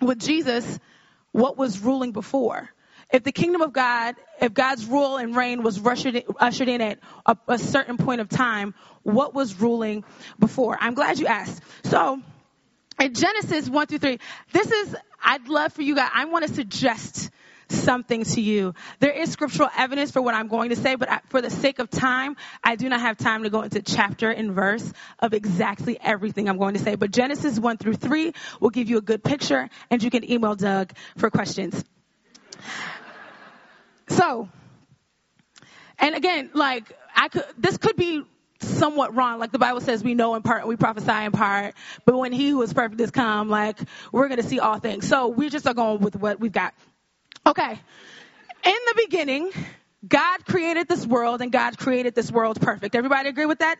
with 0.00 0.18
Jesus, 0.18 0.78
what 1.32 1.56
was 1.56 1.80
ruling 1.80 2.12
before? 2.12 2.70
If 3.12 3.22
the 3.22 3.32
kingdom 3.32 3.60
of 3.60 3.72
God, 3.72 4.16
if 4.40 4.54
God's 4.54 4.86
rule 4.86 5.18
and 5.18 5.36
reign 5.36 5.62
was 5.62 5.84
ushered 5.84 6.68
in, 6.68 6.80
at 6.80 6.98
a, 7.26 7.36
a 7.48 7.58
certain 7.58 7.96
point 7.96 8.20
of 8.20 8.28
time, 8.28 8.74
what 9.02 9.34
was 9.34 9.60
ruling 9.60 10.04
before? 10.38 10.76
I'm 10.80 10.94
glad 10.94 11.18
you 11.18 11.26
asked. 11.26 11.62
So, 11.84 12.20
in 12.98 13.14
Genesis 13.14 13.68
1 13.68 13.86
through 13.86 13.98
3, 13.98 14.18
this 14.52 14.70
is, 14.70 14.96
I'd 15.22 15.48
love 15.48 15.72
for 15.72 15.82
you 15.82 15.94
guys, 15.94 16.10
I 16.14 16.24
want 16.24 16.46
to 16.46 16.54
suggest 16.54 17.30
something 17.68 18.24
to 18.24 18.40
you. 18.40 18.74
There 19.00 19.12
is 19.12 19.30
scriptural 19.30 19.68
evidence 19.76 20.10
for 20.10 20.22
what 20.22 20.34
I'm 20.34 20.48
going 20.48 20.70
to 20.70 20.76
say, 20.76 20.94
but 20.94 21.22
for 21.28 21.40
the 21.40 21.50
sake 21.50 21.78
of 21.78 21.90
time, 21.90 22.36
I 22.62 22.76
do 22.76 22.88
not 22.88 23.00
have 23.00 23.16
time 23.16 23.44
to 23.44 23.50
go 23.50 23.62
into 23.62 23.82
chapter 23.82 24.30
and 24.30 24.52
verse 24.52 24.92
of 25.18 25.34
exactly 25.34 25.98
everything 26.00 26.48
I'm 26.48 26.58
going 26.58 26.74
to 26.74 26.80
say. 26.80 26.94
But 26.94 27.10
Genesis 27.10 27.58
1 27.58 27.78
through 27.78 27.94
3 27.94 28.32
will 28.60 28.70
give 28.70 28.88
you 28.88 28.98
a 28.98 29.02
good 29.02 29.22
picture, 29.22 29.68
and 29.90 30.02
you 30.02 30.10
can 30.10 30.30
email 30.30 30.54
Doug 30.54 30.92
for 31.16 31.30
questions. 31.30 31.84
So, 34.08 34.48
and 35.98 36.14
again, 36.14 36.50
like, 36.52 36.92
I 37.14 37.28
could, 37.28 37.44
this 37.56 37.78
could 37.78 37.96
be 37.96 38.22
somewhat 38.60 39.14
wrong. 39.14 39.38
Like 39.38 39.52
the 39.52 39.58
Bible 39.58 39.80
says, 39.80 40.02
we 40.02 40.14
know 40.14 40.34
in 40.34 40.42
part, 40.42 40.60
and 40.60 40.68
we 40.68 40.76
prophesy 40.76 41.24
in 41.24 41.32
part, 41.32 41.74
but 42.04 42.16
when 42.16 42.32
he 42.32 42.50
who 42.50 42.62
is 42.62 42.72
perfect 42.72 43.00
is 43.00 43.10
come, 43.10 43.48
like, 43.48 43.78
we're 44.12 44.28
going 44.28 44.40
to 44.40 44.46
see 44.46 44.60
all 44.60 44.78
things. 44.78 45.08
So 45.08 45.28
we 45.28 45.48
just 45.50 45.66
are 45.66 45.74
going 45.74 46.00
with 46.00 46.16
what 46.16 46.40
we've 46.40 46.52
got. 46.52 46.74
Okay. 47.46 47.78
In 48.64 48.72
the 48.86 48.94
beginning, 48.96 49.50
God 50.06 50.46
created 50.46 50.88
this 50.88 51.06
world 51.06 51.42
and 51.42 51.52
God 51.52 51.76
created 51.76 52.14
this 52.14 52.32
world 52.32 52.60
perfect. 52.60 52.94
Everybody 52.94 53.28
agree 53.28 53.46
with 53.46 53.58
that? 53.58 53.76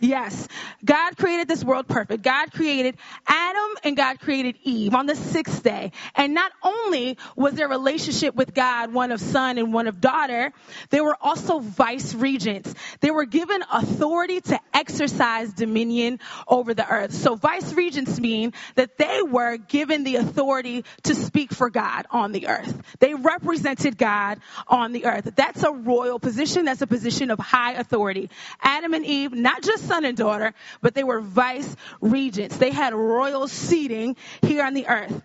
Yes. 0.00 0.48
God 0.84 1.16
created 1.16 1.48
this 1.48 1.64
world 1.64 1.88
perfect. 1.88 2.22
God 2.22 2.52
created 2.52 2.96
Adam 3.26 3.76
and 3.84 3.96
God 3.96 4.20
created 4.20 4.56
Eve 4.62 4.94
on 4.94 5.06
the 5.06 5.16
sixth 5.16 5.62
day. 5.62 5.92
And 6.14 6.34
not 6.34 6.52
only 6.62 7.16
was 7.36 7.54
their 7.54 7.68
relationship 7.68 8.34
with 8.34 8.54
God 8.54 8.92
one 8.92 9.12
of 9.12 9.20
son 9.20 9.58
and 9.58 9.72
one 9.72 9.86
of 9.86 10.00
daughter, 10.00 10.52
they 10.90 11.00
were 11.00 11.16
also 11.20 11.60
vice 11.60 12.14
regents. 12.14 12.74
They 13.00 13.10
were 13.10 13.24
given 13.24 13.62
authority 13.72 14.40
to 14.42 14.60
exercise 14.72 15.52
dominion 15.52 16.20
over 16.48 16.74
the 16.74 16.88
earth. 16.88 17.14
So 17.14 17.36
vice 17.36 17.72
regents 17.72 18.18
mean 18.20 18.52
that 18.74 18.98
they 18.98 19.22
were 19.22 19.56
given 19.56 20.04
the 20.04 20.16
authority 20.16 20.84
to 21.04 21.14
speak 21.14 21.52
for 21.52 21.70
God 21.70 22.06
on 22.10 22.32
the 22.32 22.48
earth. 22.48 22.82
They 22.98 23.14
represented 23.14 23.96
God 23.96 24.40
on 24.66 24.92
the 24.92 25.06
earth. 25.06 25.32
That's 25.36 25.62
a 25.62 25.72
royal 25.72 26.18
position. 26.18 26.64
That's 26.64 26.82
a 26.82 26.86
position 26.86 27.30
of 27.30 27.38
high 27.38 27.74
authority. 27.74 28.30
Adam 28.60 28.94
and 28.94 29.06
Eve, 29.06 29.32
not 29.32 29.62
just 29.62 29.83
son 29.84 30.04
and 30.04 30.16
daughter, 30.16 30.54
but 30.80 30.94
they 30.94 31.04
were 31.04 31.20
vice 31.20 31.76
regents. 32.00 32.56
They 32.56 32.70
had 32.70 32.94
royal 32.94 33.48
seating 33.48 34.16
here 34.42 34.64
on 34.64 34.74
the 34.74 34.86
earth. 34.88 35.22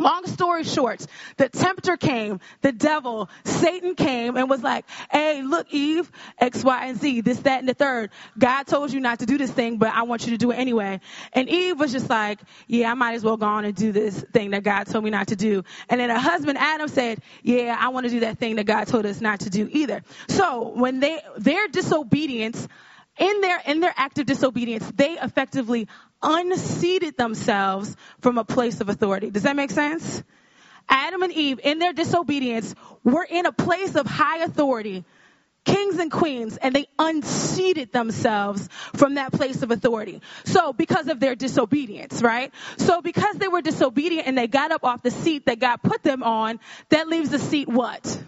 Long 0.00 0.26
story 0.26 0.64
short, 0.64 1.06
the 1.36 1.50
tempter 1.50 1.98
came, 1.98 2.40
the 2.62 2.72
devil, 2.72 3.28
Satan 3.44 3.94
came 3.94 4.38
and 4.38 4.48
was 4.48 4.62
like, 4.62 4.86
hey, 5.10 5.42
look, 5.42 5.66
Eve, 5.70 6.10
X, 6.38 6.64
Y, 6.64 6.86
and 6.86 6.98
Z, 6.98 7.20
this, 7.20 7.40
that, 7.40 7.60
and 7.60 7.68
the 7.68 7.74
third. 7.74 8.10
God 8.38 8.62
told 8.62 8.94
you 8.94 9.00
not 9.00 9.18
to 9.18 9.26
do 9.26 9.36
this 9.36 9.50
thing, 9.50 9.76
but 9.76 9.92
I 9.92 10.04
want 10.04 10.24
you 10.24 10.30
to 10.30 10.38
do 10.38 10.52
it 10.52 10.54
anyway. 10.54 11.00
And 11.34 11.50
Eve 11.50 11.78
was 11.78 11.92
just 11.92 12.08
like, 12.08 12.40
yeah, 12.66 12.90
I 12.90 12.94
might 12.94 13.12
as 13.12 13.24
well 13.24 13.36
go 13.36 13.44
on 13.44 13.66
and 13.66 13.74
do 13.74 13.92
this 13.92 14.24
thing 14.32 14.52
that 14.52 14.62
God 14.62 14.84
told 14.84 15.04
me 15.04 15.10
not 15.10 15.28
to 15.28 15.36
do. 15.36 15.64
And 15.90 16.00
then 16.00 16.08
her 16.08 16.18
husband, 16.18 16.56
Adam, 16.56 16.88
said, 16.88 17.20
yeah, 17.42 17.76
I 17.78 17.90
want 17.90 18.04
to 18.04 18.10
do 18.10 18.20
that 18.20 18.38
thing 18.38 18.56
that 18.56 18.64
God 18.64 18.86
told 18.86 19.04
us 19.04 19.20
not 19.20 19.40
to 19.40 19.50
do 19.50 19.68
either. 19.70 20.02
So 20.28 20.68
when 20.68 21.00
they, 21.00 21.20
their 21.36 21.68
disobedience 21.68 22.66
in 23.20 23.40
their 23.42 23.60
in 23.66 23.80
their 23.80 23.94
act 23.96 24.18
of 24.18 24.26
disobedience, 24.26 24.90
they 24.96 25.12
effectively 25.12 25.86
unseated 26.22 27.16
themselves 27.16 27.94
from 28.20 28.38
a 28.38 28.44
place 28.44 28.80
of 28.80 28.88
authority. 28.88 29.30
Does 29.30 29.44
that 29.44 29.54
make 29.54 29.70
sense? 29.70 30.22
Adam 30.88 31.22
and 31.22 31.32
Eve, 31.32 31.60
in 31.62 31.78
their 31.78 31.92
disobedience, 31.92 32.74
were 33.04 33.26
in 33.28 33.46
a 33.46 33.52
place 33.52 33.94
of 33.94 34.06
high 34.06 34.42
authority, 34.42 35.04
kings 35.64 35.98
and 35.98 36.10
queens, 36.10 36.56
and 36.56 36.74
they 36.74 36.88
unseated 36.98 37.92
themselves 37.92 38.68
from 38.94 39.14
that 39.14 39.32
place 39.32 39.62
of 39.62 39.70
authority. 39.70 40.20
So, 40.44 40.72
because 40.72 41.08
of 41.08 41.20
their 41.20 41.36
disobedience, 41.36 42.22
right? 42.22 42.52
So, 42.78 43.02
because 43.02 43.36
they 43.36 43.48
were 43.48 43.60
disobedient 43.60 44.26
and 44.26 44.36
they 44.36 44.48
got 44.48 44.72
up 44.72 44.82
off 44.84 45.02
the 45.02 45.10
seat 45.10 45.46
that 45.46 45.60
God 45.60 45.76
put 45.82 46.02
them 46.02 46.22
on, 46.22 46.58
that 46.88 47.06
leaves 47.06 47.28
the 47.30 47.38
seat 47.38 47.68
what? 47.68 48.22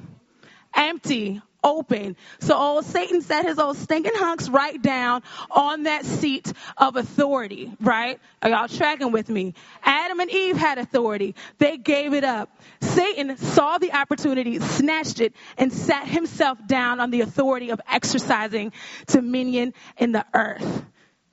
Empty, 0.74 1.42
open. 1.62 2.16
So 2.40 2.56
old 2.56 2.84
Satan 2.84 3.22
set 3.22 3.46
his 3.46 3.58
old 3.58 3.76
stinking 3.76 4.14
hunks 4.14 4.48
right 4.48 4.80
down 4.80 5.22
on 5.50 5.84
that 5.84 6.04
seat 6.04 6.52
of 6.76 6.96
authority, 6.96 7.72
right? 7.80 8.20
Are 8.42 8.50
y'all 8.50 8.68
tracking 8.68 9.12
with 9.12 9.28
me? 9.28 9.54
Adam 9.82 10.20
and 10.20 10.30
Eve 10.30 10.56
had 10.56 10.78
authority. 10.78 11.34
They 11.58 11.76
gave 11.76 12.14
it 12.14 12.24
up. 12.24 12.60
Satan 12.80 13.36
saw 13.36 13.78
the 13.78 13.92
opportunity, 13.92 14.58
snatched 14.58 15.20
it, 15.20 15.34
and 15.56 15.72
sat 15.72 16.06
himself 16.06 16.58
down 16.66 17.00
on 17.00 17.10
the 17.10 17.20
authority 17.20 17.70
of 17.70 17.80
exercising 17.90 18.72
dominion 19.06 19.74
in 19.96 20.12
the 20.12 20.24
earth. 20.34 20.84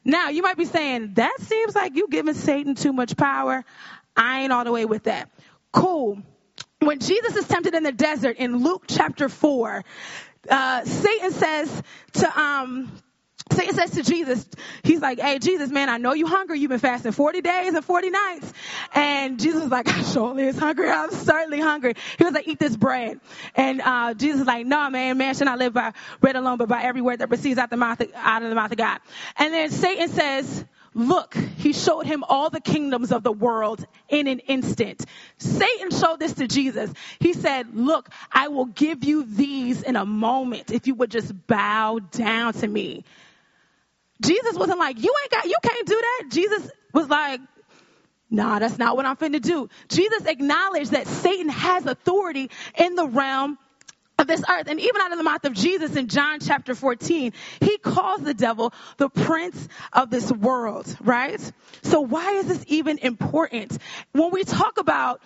Now, 0.03 0.29
you 0.29 0.41
might 0.41 0.57
be 0.57 0.65
saying, 0.65 1.15
that 1.15 1.35
seems 1.39 1.75
like 1.75 1.95
you 1.95 2.07
giving 2.09 2.33
Satan 2.33 2.75
too 2.75 2.93
much 2.93 3.17
power. 3.17 3.65
I 4.15 4.41
ain't 4.41 4.53
all 4.53 4.63
the 4.63 4.71
way 4.71 4.85
with 4.85 5.03
that. 5.03 5.29
Cool 5.71 6.23
when 6.79 6.99
Jesus 6.99 7.35
is 7.35 7.47
tempted 7.47 7.73
in 7.75 7.83
the 7.83 7.91
desert 7.91 8.37
in 8.37 8.63
Luke 8.63 8.85
chapter 8.87 9.27
4, 9.27 9.83
uh, 10.49 10.85
Satan 10.85 11.31
says 11.31 11.83
to, 12.13 12.39
um, 12.39 12.91
Satan 13.51 13.75
says 13.75 13.91
to 13.91 14.03
Jesus, 14.03 14.47
he's 14.83 15.01
like, 15.01 15.19
hey, 15.19 15.39
Jesus, 15.39 15.69
man, 15.69 15.89
I 15.89 15.97
know 15.97 16.13
you're 16.13 16.29
hungry. 16.29 16.59
You've 16.59 16.69
been 16.69 16.79
fasting 16.79 17.11
40 17.11 17.41
days 17.41 17.73
and 17.73 17.83
40 17.83 18.09
nights. 18.11 18.53
And 18.93 19.39
Jesus 19.39 19.63
was 19.63 19.71
like, 19.71 19.89
I 19.89 20.03
surely 20.03 20.43
is 20.43 20.57
hungry. 20.57 20.89
I'm 20.89 21.11
certainly 21.11 21.59
hungry. 21.59 21.95
He 22.17 22.23
was 22.23 22.33
like, 22.33 22.47
eat 22.47 22.59
this 22.59 22.77
bread. 22.77 23.19
And, 23.55 23.81
uh, 23.81 24.13
Jesus 24.13 24.39
was 24.39 24.47
like, 24.47 24.65
no, 24.65 24.89
man, 24.89 25.17
man 25.17 25.35
should 25.35 25.45
not 25.45 25.59
live 25.59 25.73
by 25.73 25.93
bread 26.21 26.37
alone, 26.37 26.57
but 26.57 26.69
by 26.69 26.83
every 26.83 27.01
word 27.01 27.19
that 27.19 27.27
proceeds 27.27 27.59
out 27.59 27.69
the 27.69 27.77
mouth, 27.77 27.99
of, 27.99 28.09
out 28.15 28.43
of 28.43 28.49
the 28.49 28.55
mouth 28.55 28.71
of 28.71 28.77
God. 28.77 28.99
And 29.35 29.53
then 29.53 29.69
Satan 29.71 30.07
says, 30.09 30.65
Look, 30.99 31.33
he 31.33 31.71
showed 31.71 32.05
him 32.05 32.25
all 32.27 32.49
the 32.49 32.59
kingdoms 32.59 33.13
of 33.13 33.23
the 33.23 33.31
world 33.31 33.85
in 34.09 34.27
an 34.27 34.39
instant. 34.39 35.05
Satan 35.37 35.91
showed 35.91 36.19
this 36.19 36.33
to 36.33 36.47
Jesus. 36.47 36.91
He 37.19 37.31
said, 37.31 37.73
Look, 37.73 38.09
I 38.29 38.49
will 38.49 38.65
give 38.65 39.05
you 39.05 39.23
these 39.23 39.81
in 39.81 39.95
a 39.95 40.05
moment 40.05 40.71
if 40.71 40.87
you 40.87 40.95
would 40.95 41.09
just 41.09 41.31
bow 41.47 41.99
down 41.99 42.51
to 42.51 42.67
me. 42.67 43.05
Jesus 44.21 44.57
wasn't 44.57 44.77
like, 44.77 45.01
You 45.01 45.15
ain't 45.23 45.31
got, 45.31 45.45
you 45.45 45.55
can't 45.63 45.87
do 45.87 46.01
that. 46.01 46.31
Jesus 46.31 46.69
was 46.93 47.07
like, 47.07 47.39
Nah, 48.29 48.59
that's 48.59 48.77
not 48.77 48.97
what 48.97 49.05
I'm 49.05 49.15
finna 49.15 49.41
do. 49.41 49.69
Jesus 49.87 50.25
acknowledged 50.25 50.91
that 50.91 51.07
Satan 51.07 51.47
has 51.47 51.85
authority 51.85 52.51
in 52.77 52.95
the 52.95 53.07
realm 53.07 53.57
of 54.19 54.27
this 54.27 54.43
earth. 54.47 54.67
And 54.67 54.79
even 54.79 55.01
out 55.01 55.11
of 55.11 55.17
the 55.17 55.23
mouth 55.23 55.45
of 55.45 55.53
Jesus 55.53 55.95
in 55.95 56.07
John 56.07 56.39
chapter 56.39 56.75
14, 56.75 57.33
he 57.61 57.77
calls 57.77 58.21
the 58.21 58.33
devil 58.33 58.73
the 58.97 59.09
prince 59.09 59.67
of 59.93 60.09
this 60.09 60.31
world, 60.31 60.95
right? 61.01 61.39
So 61.83 62.01
why 62.01 62.33
is 62.33 62.47
this 62.47 62.63
even 62.67 62.99
important? 62.99 63.77
When 64.11 64.31
we 64.31 64.43
talk 64.43 64.79
about 64.79 65.21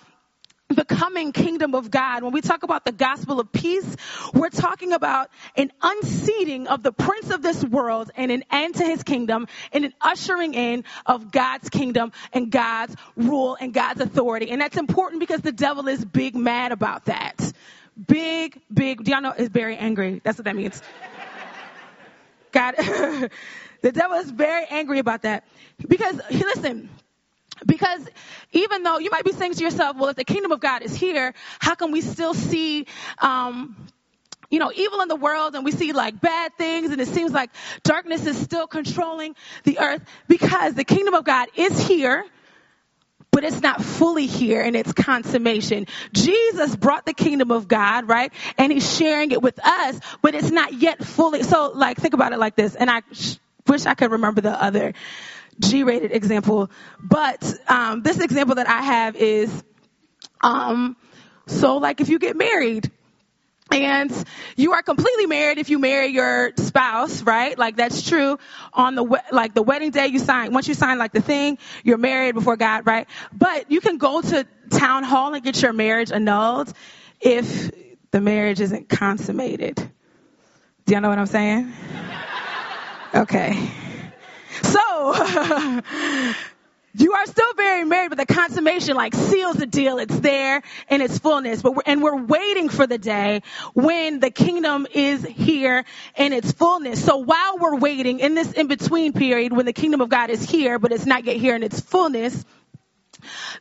the 0.69 0.85
coming 0.85 1.31
kingdom 1.31 1.75
of 1.75 1.91
God, 1.91 2.23
when 2.23 2.31
we 2.31 2.41
talk 2.41 2.63
about 2.63 2.85
the 2.85 2.91
gospel 2.91 3.39
of 3.39 3.51
peace, 3.51 3.95
we're 4.33 4.49
talking 4.49 4.93
about 4.93 5.29
an 5.55 5.71
unseating 5.81 6.67
of 6.67 6.83
the 6.83 6.91
prince 6.91 7.29
of 7.29 7.41
this 7.41 7.63
world 7.63 8.11
and 8.15 8.31
an 8.31 8.43
end 8.51 8.75
to 8.75 8.83
his 8.83 9.03
kingdom 9.03 9.47
and 9.71 9.85
an 9.85 9.93
ushering 10.01 10.53
in 10.53 10.83
of 11.05 11.31
God's 11.31 11.69
kingdom 11.69 12.11
and 12.31 12.49
God's 12.49 12.95
rule 13.15 13.57
and 13.59 13.73
God's 13.73 14.01
authority. 14.01 14.49
And 14.51 14.61
that's 14.61 14.77
important 14.77 15.19
because 15.19 15.41
the 15.41 15.51
devil 15.51 15.87
is 15.87 16.03
big 16.03 16.35
mad 16.35 16.71
about 16.71 17.05
that. 17.05 17.53
Big, 18.07 18.59
big, 18.73 19.03
do 19.03 19.11
y'all 19.11 19.21
know 19.21 19.33
is 19.33 19.49
very 19.49 19.77
angry? 19.77 20.21
That's 20.23 20.37
what 20.37 20.45
that 20.45 20.55
means. 20.55 20.81
God, 22.51 22.75
the 23.81 23.91
devil 23.91 24.17
is 24.17 24.31
very 24.31 24.65
angry 24.69 24.99
about 24.99 25.23
that. 25.23 25.43
Because, 25.87 26.19
listen, 26.31 26.89
because 27.65 28.07
even 28.51 28.83
though 28.83 28.99
you 28.99 29.09
might 29.11 29.23
be 29.25 29.31
saying 29.31 29.53
to 29.53 29.63
yourself, 29.63 29.97
well, 29.97 30.09
if 30.09 30.15
the 30.15 30.23
kingdom 30.23 30.51
of 30.51 30.59
God 30.59 30.81
is 30.81 30.95
here, 30.95 31.33
how 31.59 31.75
can 31.75 31.91
we 31.91 32.01
still 32.01 32.33
see, 32.33 32.87
um, 33.19 33.75
you 34.49 34.59
know, 34.59 34.71
evil 34.75 35.01
in 35.01 35.07
the 35.07 35.15
world 35.15 35.55
and 35.55 35.63
we 35.65 35.71
see 35.71 35.93
like 35.93 36.19
bad 36.19 36.55
things 36.57 36.91
and 36.91 37.01
it 37.01 37.07
seems 37.07 37.31
like 37.31 37.51
darkness 37.83 38.25
is 38.25 38.37
still 38.37 38.67
controlling 38.67 39.35
the 39.63 39.79
earth 39.79 40.03
because 40.27 40.73
the 40.75 40.83
kingdom 40.83 41.13
of 41.13 41.25
God 41.25 41.47
is 41.55 41.87
here 41.87 42.25
but 43.33 43.43
it's 43.43 43.61
not 43.61 43.83
fully 43.83 44.27
here 44.27 44.61
in 44.61 44.75
its 44.75 44.93
consummation. 44.93 45.87
Jesus 46.13 46.75
brought 46.75 47.05
the 47.05 47.13
kingdom 47.13 47.51
of 47.51 47.67
God, 47.67 48.07
right? 48.07 48.31
And 48.59 48.71
he's 48.71 48.95
sharing 48.95 49.31
it 49.31 49.41
with 49.41 49.59
us, 49.65 49.99
but 50.21 50.35
it's 50.35 50.51
not 50.51 50.73
yet 50.73 51.03
fully. 51.03 51.41
So 51.41 51.71
like, 51.73 51.97
think 51.97 52.13
about 52.13 52.31
it 52.31 52.39
like 52.39 52.55
this. 52.55 52.75
And 52.75 52.91
I 52.91 53.01
sh- 53.11 53.37
wish 53.67 53.87
I 53.87 53.95
could 53.95 54.11
remember 54.11 54.41
the 54.41 54.51
other 54.51 54.93
G-rated 55.59 56.11
example, 56.11 56.69
but, 57.01 57.43
um, 57.67 58.03
this 58.03 58.19
example 58.19 58.55
that 58.55 58.69
I 58.69 58.81
have 58.81 59.15
is, 59.15 59.63
um, 60.41 60.95
so 61.47 61.77
like 61.77 62.01
if 62.01 62.09
you 62.09 62.19
get 62.19 62.35
married, 62.37 62.91
and 63.71 64.11
you 64.55 64.73
are 64.73 64.81
completely 64.81 65.25
married 65.25 65.57
if 65.57 65.69
you 65.69 65.79
marry 65.79 66.07
your 66.07 66.51
spouse, 66.57 67.21
right? 67.23 67.57
Like 67.57 67.75
that's 67.75 68.01
true 68.01 68.37
on 68.73 68.95
the, 68.95 69.21
like 69.31 69.53
the 69.53 69.63
wedding 69.63 69.91
day 69.91 70.07
you 70.07 70.19
sign, 70.19 70.53
once 70.53 70.67
you 70.67 70.73
sign 70.73 70.97
like 70.97 71.13
the 71.13 71.21
thing, 71.21 71.57
you're 71.83 71.97
married 71.97 72.35
before 72.35 72.57
God, 72.57 72.85
right? 72.85 73.07
But 73.31 73.71
you 73.71 73.81
can 73.81 73.97
go 73.97 74.21
to 74.21 74.45
town 74.69 75.03
hall 75.03 75.33
and 75.33 75.43
get 75.43 75.61
your 75.61 75.73
marriage 75.73 76.11
annulled 76.11 76.71
if 77.19 77.71
the 78.11 78.21
marriage 78.21 78.61
isn't 78.61 78.89
consummated. 78.89 79.75
Do 80.85 80.93
y'all 80.93 81.01
know 81.01 81.09
what 81.09 81.19
I'm 81.19 81.25
saying? 81.25 81.73
Okay. 83.15 83.69
So, 84.63 85.13
You 86.95 87.13
are 87.13 87.25
still 87.25 87.53
very 87.55 87.85
married, 87.85 88.09
but 88.09 88.19
the 88.19 88.31
consummation 88.31 88.95
like 88.95 89.15
seals 89.15 89.57
the 89.57 89.65
deal. 89.65 89.97
It's 89.97 90.19
there 90.19 90.61
in 90.89 91.01
its 91.01 91.17
fullness. 91.17 91.63
But 91.63 91.75
we're, 91.75 91.81
and 91.87 92.03
we're 92.03 92.23
waiting 92.23 92.69
for 92.69 92.85
the 92.85 92.99
day 92.99 93.41
when 93.73 94.19
the 94.19 94.29
kingdom 94.29 94.85
is 94.93 95.25
here 95.25 95.85
in 96.15 96.33
its 96.33 96.51
fullness. 96.51 97.03
So 97.03 97.17
while 97.17 97.57
we're 97.57 97.77
waiting 97.77 98.19
in 98.19 98.35
this 98.35 98.51
in 98.51 98.67
between 98.67 99.13
period 99.13 99.53
when 99.53 99.65
the 99.65 99.73
kingdom 99.73 100.01
of 100.01 100.09
God 100.09 100.29
is 100.29 100.47
here, 100.47 100.77
but 100.77 100.91
it's 100.91 101.07
not 101.07 101.25
yet 101.25 101.37
here 101.37 101.55
in 101.55 101.63
its 101.63 101.79
fullness, 101.79 102.45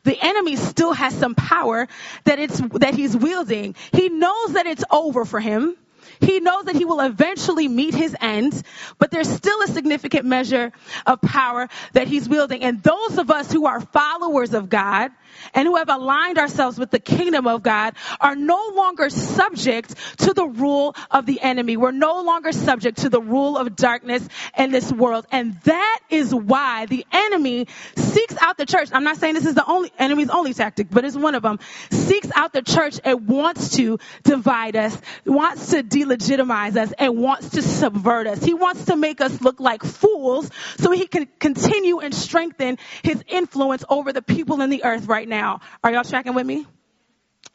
the 0.03 0.17
enemy 0.21 0.55
still 0.55 0.93
has 0.93 1.15
some 1.15 1.33
power 1.33 1.87
that 2.25 2.37
it's, 2.37 2.59
that 2.59 2.93
he's 2.93 3.17
wielding. 3.17 3.75
He 3.93 4.09
knows 4.09 4.53
that 4.53 4.67
it's 4.67 4.83
over 4.91 5.25
for 5.25 5.39
him. 5.39 5.75
He 6.23 6.39
knows 6.39 6.65
that 6.65 6.75
he 6.75 6.85
will 6.85 7.01
eventually 7.01 7.67
meet 7.67 7.93
his 7.93 8.15
end, 8.19 8.61
but 8.97 9.11
there's 9.11 9.29
still 9.29 9.61
a 9.61 9.67
significant 9.67 10.25
measure 10.25 10.71
of 11.05 11.21
power 11.21 11.69
that 11.93 12.07
he's 12.07 12.27
wielding. 12.27 12.63
And 12.63 12.81
those 12.81 13.17
of 13.17 13.29
us 13.29 13.51
who 13.51 13.65
are 13.65 13.81
followers 13.81 14.53
of 14.53 14.69
God, 14.69 15.11
and 15.53 15.67
who 15.67 15.75
have 15.75 15.89
aligned 15.89 16.37
ourselves 16.37 16.77
with 16.77 16.91
the 16.91 16.99
kingdom 16.99 17.47
of 17.47 17.63
God 17.63 17.95
are 18.19 18.35
no 18.35 18.71
longer 18.75 19.09
subject 19.09 19.95
to 20.19 20.33
the 20.33 20.45
rule 20.45 20.95
of 21.11 21.25
the 21.25 21.41
enemy. 21.41 21.77
We're 21.77 21.91
no 21.91 22.21
longer 22.21 22.51
subject 22.51 22.99
to 22.99 23.09
the 23.09 23.21
rule 23.21 23.57
of 23.57 23.75
darkness 23.75 24.27
in 24.57 24.71
this 24.71 24.91
world. 24.91 25.25
And 25.31 25.59
that 25.61 25.99
is 26.09 26.33
why 26.33 26.85
the 26.85 27.05
enemy 27.11 27.67
seeks 27.95 28.35
out 28.41 28.57
the 28.57 28.65
church. 28.65 28.89
I'm 28.91 29.03
not 29.03 29.17
saying 29.17 29.33
this 29.33 29.45
is 29.45 29.55
the 29.55 29.65
only 29.65 29.91
enemy's 29.97 30.29
only 30.29 30.53
tactic, 30.53 30.87
but 30.89 31.05
it's 31.05 31.15
one 31.15 31.35
of 31.35 31.43
them. 31.43 31.59
Seeks 31.91 32.29
out 32.35 32.53
the 32.53 32.61
church 32.61 32.99
and 33.03 33.27
wants 33.27 33.71
to 33.77 33.99
divide 34.23 34.75
us, 34.75 34.99
wants 35.25 35.71
to 35.71 35.83
delegitimize 35.83 36.75
us, 36.75 36.93
and 36.97 37.17
wants 37.17 37.49
to 37.51 37.61
subvert 37.61 38.27
us. 38.27 38.43
He 38.43 38.53
wants 38.53 38.85
to 38.85 38.95
make 38.95 39.21
us 39.21 39.41
look 39.41 39.59
like 39.59 39.83
fools 39.83 40.49
so 40.77 40.91
he 40.91 41.07
can 41.07 41.27
continue 41.39 41.99
and 41.99 42.13
strengthen 42.13 42.77
his 43.01 43.23
influence 43.27 43.83
over 43.89 44.13
the 44.13 44.21
people 44.21 44.61
in 44.61 44.69
the 44.69 44.83
earth 44.83 45.07
right 45.07 45.22
now 45.27 45.43
now. 45.43 45.59
Are 45.83 45.91
y'all 45.91 46.03
tracking 46.03 46.33
with 46.33 46.45
me? 46.45 46.65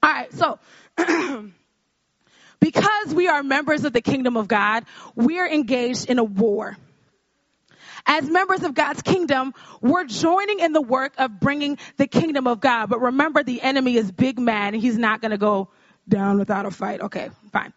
All 0.02 0.10
right, 0.10 0.32
so 0.32 0.58
because 2.60 3.14
we 3.14 3.28
are 3.28 3.42
members 3.42 3.84
of 3.84 3.92
the 3.92 4.00
kingdom 4.00 4.36
of 4.36 4.46
God, 4.46 4.84
we 5.14 5.38
are 5.38 5.48
engaged 5.48 6.10
in 6.10 6.18
a 6.18 6.24
war. 6.24 6.76
As 8.06 8.28
members 8.28 8.62
of 8.62 8.74
God's 8.74 9.02
kingdom, 9.02 9.54
we're 9.80 10.04
joining 10.04 10.60
in 10.60 10.72
the 10.72 10.80
work 10.80 11.14
of 11.18 11.40
bringing 11.40 11.78
the 11.96 12.06
kingdom 12.06 12.46
of 12.46 12.60
God. 12.60 12.88
But 12.88 13.00
remember, 13.00 13.42
the 13.42 13.60
enemy 13.60 13.96
is 13.96 14.10
big 14.10 14.38
man 14.38 14.74
and 14.74 14.82
he's 14.82 14.96
not 14.96 15.20
going 15.20 15.32
to 15.32 15.38
go 15.38 15.68
down 16.08 16.38
without 16.38 16.64
a 16.64 16.70
fight. 16.70 17.00
Okay, 17.02 17.30
fine. 17.52 17.72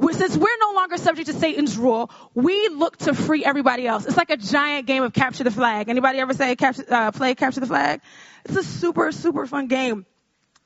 Since 0.00 0.36
we're 0.36 0.58
no 0.58 0.72
longer 0.74 0.96
subject 0.96 1.28
to 1.28 1.34
Satan's 1.34 1.76
rule, 1.76 2.10
we 2.34 2.68
look 2.68 2.96
to 2.98 3.14
free 3.14 3.44
everybody 3.44 3.86
else. 3.86 4.06
It's 4.06 4.16
like 4.16 4.30
a 4.30 4.38
giant 4.38 4.86
game 4.86 5.02
of 5.02 5.12
capture 5.12 5.44
the 5.44 5.50
flag. 5.50 5.88
Anybody 5.88 6.18
ever 6.18 6.32
say 6.32 6.56
capture, 6.56 6.84
uh, 6.88 7.12
play 7.12 7.34
capture 7.34 7.60
the 7.60 7.66
flag? 7.66 8.00
It's 8.46 8.56
a 8.56 8.62
super, 8.62 9.12
super 9.12 9.46
fun 9.46 9.66
game. 9.68 10.06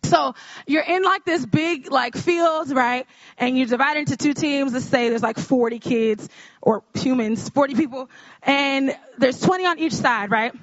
So 0.05 0.35
you're 0.69 0.85
in 0.85 1.03
like 1.03 1.25
this 1.25 1.45
big 1.45 1.91
like 1.91 2.17
field, 2.17 2.71
right? 2.71 3.07
And 3.37 3.59
you're 3.59 3.67
divided 3.67 4.01
into 4.01 4.17
two 4.17 4.35
teams. 4.35 4.73
Let's 4.73 4.85
say 4.85 5.09
there's 5.09 5.23
like 5.23 5.39
40 5.39 5.81
kids 5.81 6.29
or 6.63 6.85
humans, 6.95 7.49
40 7.49 7.75
people, 7.75 8.09
and 8.43 8.97
there's 9.19 9.41
20 9.41 9.67
on 9.67 9.79
each 9.81 9.95
side, 9.95 10.31
right? 10.31 10.55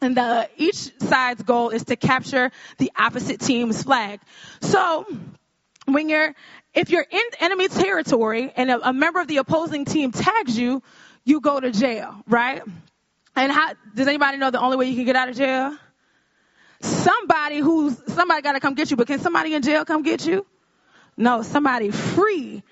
And 0.00 0.16
the 0.16 0.48
each 0.56 0.92
side's 1.00 1.42
goal 1.42 1.70
is 1.70 1.84
to 1.86 1.96
capture 1.96 2.52
the 2.78 2.92
opposite 2.96 3.40
team's 3.40 3.82
flag. 3.82 4.20
So 4.60 5.04
when 5.86 6.08
you're 6.08 6.34
if 6.74 6.90
you're 6.90 7.06
in 7.08 7.22
enemy 7.40 7.68
territory 7.68 8.52
and 8.56 8.70
a, 8.70 8.88
a 8.88 8.92
member 8.92 9.20
of 9.20 9.28
the 9.28 9.38
opposing 9.38 9.84
team 9.84 10.12
tags 10.12 10.56
you, 10.58 10.82
you 11.24 11.40
go 11.40 11.58
to 11.58 11.70
jail, 11.70 12.14
right? 12.26 12.62
And 13.36 13.52
how 13.52 13.72
does 13.94 14.08
anybody 14.08 14.38
know 14.38 14.50
the 14.50 14.60
only 14.60 14.76
way 14.76 14.88
you 14.88 14.96
can 14.96 15.04
get 15.04 15.16
out 15.16 15.28
of 15.28 15.36
jail? 15.36 15.76
somebody 16.80 17.58
who's 17.58 17.96
somebody 18.12 18.42
got 18.42 18.52
to 18.52 18.60
come 18.60 18.74
get 18.74 18.90
you. 18.90 18.96
But 18.96 19.06
can 19.06 19.20
somebody 19.20 19.54
in 19.54 19.62
jail 19.62 19.84
come 19.84 20.02
get 20.02 20.26
you? 20.26 20.46
No, 21.16 21.42
somebody 21.42 21.90
free 21.90 22.62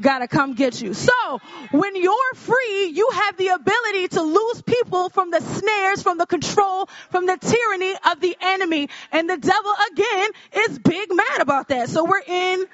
got 0.00 0.20
to 0.20 0.28
come 0.28 0.54
get 0.54 0.80
you. 0.80 0.94
So 0.94 1.40
when 1.70 1.94
you're 1.94 2.34
free, 2.34 2.86
you 2.86 3.08
have 3.12 3.36
the 3.36 3.48
ability 3.48 4.08
to 4.08 4.22
lose 4.22 4.62
people 4.62 5.10
from 5.10 5.30
the 5.30 5.40
snares, 5.40 6.02
from 6.02 6.18
the 6.18 6.26
control, 6.26 6.88
from 7.10 7.26
the 7.26 7.36
tyranny 7.36 7.94
of 8.10 8.20
the 8.20 8.36
enemy. 8.40 8.88
And 9.12 9.28
the 9.28 9.36
devil 9.36 9.74
again 9.92 10.30
is 10.66 10.78
big 10.78 11.10
mad 11.14 11.40
about 11.40 11.68
that. 11.68 11.90
So 11.90 12.04
we're 12.04 12.22
in 12.26 12.64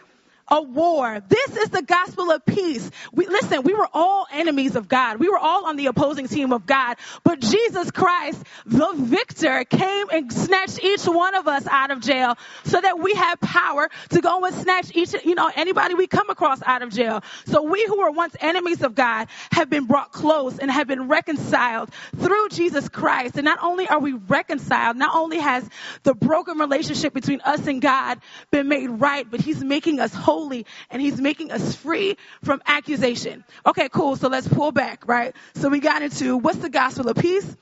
a 0.51 0.63
war. 0.63 1.23
This 1.29 1.57
is 1.57 1.71
the 1.71 1.83
gospel 1.83 2.31
of 2.31 2.45
peace. 2.45 2.91
We, 3.13 3.27
listen, 3.27 3.63
we 3.63 3.75
were 3.75 3.89
all 3.93 4.27
enemies 4.33 4.77
of 4.77 4.89
God. 4.89 5.19
We 5.19 5.29
were 5.29 5.39
all 5.39 5.67
on 5.67 5.77
the 5.77 5.87
opposing 5.87 6.29
team 6.29 6.53
of 6.53 6.67
God. 6.67 6.97
But 7.25 7.41
Jesus 7.41 7.91
Christ, 7.91 8.43
the 8.67 8.93
victor, 8.95 9.65
came 9.65 10.07
and 10.11 10.33
snatched 10.33 10.83
each 10.83 11.05
one 11.05 11.35
of 11.35 11.49
us 11.49 11.67
out 11.67 11.91
of 11.91 12.01
jail 12.01 12.37
so 12.65 12.81
that 12.81 12.99
we 12.99 13.15
have 13.15 13.41
power 13.41 13.89
to 14.11 14.21
go 14.21 14.45
and 14.45 14.55
snatch 14.55 14.95
each, 14.95 15.13
you 15.25 15.35
know, 15.35 15.51
anybody 15.55 15.95
we 15.95 16.07
come 16.07 16.31
across 16.31 16.63
out 16.65 16.83
of 16.83 16.93
jail. 16.93 17.23
So 17.47 17.63
we 17.63 17.85
who 17.87 17.99
were 17.99 18.11
once 18.11 18.35
enemies 18.41 18.83
of 18.83 18.95
God 18.95 19.29
have 19.53 19.69
been 19.69 19.87
brought 19.87 20.13
close 20.13 20.59
and 20.59 20.71
have 20.71 20.87
been 20.87 21.09
reconciled 21.09 21.91
through 22.17 22.49
Jesus 22.51 22.89
Christ. 22.89 23.37
And 23.37 23.45
not 23.45 23.59
only 23.63 23.89
are 23.89 23.99
we 23.99 24.13
reconciled, 24.13 24.97
not 24.97 25.15
only 25.15 25.39
has 25.39 25.69
the 26.03 26.15
broken 26.15 26.59
relationship 26.59 27.13
between 27.13 27.41
us 27.43 27.67
and 27.67 27.83
God 27.83 28.19
been 28.51 28.69
made 28.69 28.89
right, 28.89 29.29
but 29.29 29.41
he's 29.41 29.63
making 29.63 30.01
us 30.01 30.15
whole 30.15 30.38
holy 30.39 30.67
and 30.91 31.03
he's 31.03 31.21
making 31.21 31.51
us 31.51 31.75
free 31.75 32.17
from 32.45 32.63
accusation. 32.67 33.45
Okay, 33.67 33.89
cool. 33.89 34.17
So 34.17 34.29
let's 34.29 34.47
pull 34.47 34.73
back, 34.73 35.09
right? 35.09 35.35
So 35.55 35.69
we 35.69 35.81
got 35.81 36.03
into 36.03 36.37
what's 36.37 36.59
the 36.59 36.71
gospel 36.71 37.09
of 37.09 37.17
peace? 37.17 37.57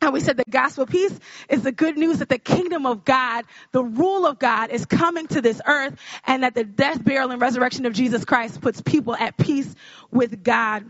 And 0.00 0.12
we 0.12 0.20
said 0.20 0.36
the 0.36 0.44
gospel 0.48 0.84
of 0.84 0.90
peace 0.90 1.18
is 1.48 1.62
the 1.62 1.72
good 1.72 1.96
news 1.96 2.18
that 2.18 2.28
the 2.28 2.38
kingdom 2.38 2.84
of 2.86 3.04
God, 3.04 3.46
the 3.72 3.82
rule 3.82 4.26
of 4.26 4.38
God 4.38 4.70
is 4.70 4.84
coming 4.84 5.26
to 5.28 5.40
this 5.40 5.60
earth 5.66 5.96
and 6.26 6.42
that 6.42 6.54
the 6.54 6.64
death, 6.64 7.02
burial, 7.02 7.30
and 7.30 7.40
resurrection 7.40 7.86
of 7.86 7.94
Jesus 7.94 8.24
Christ 8.24 8.60
puts 8.60 8.80
people 8.80 9.16
at 9.16 9.36
peace 9.36 9.74
with 10.10 10.44
God. 10.44 10.84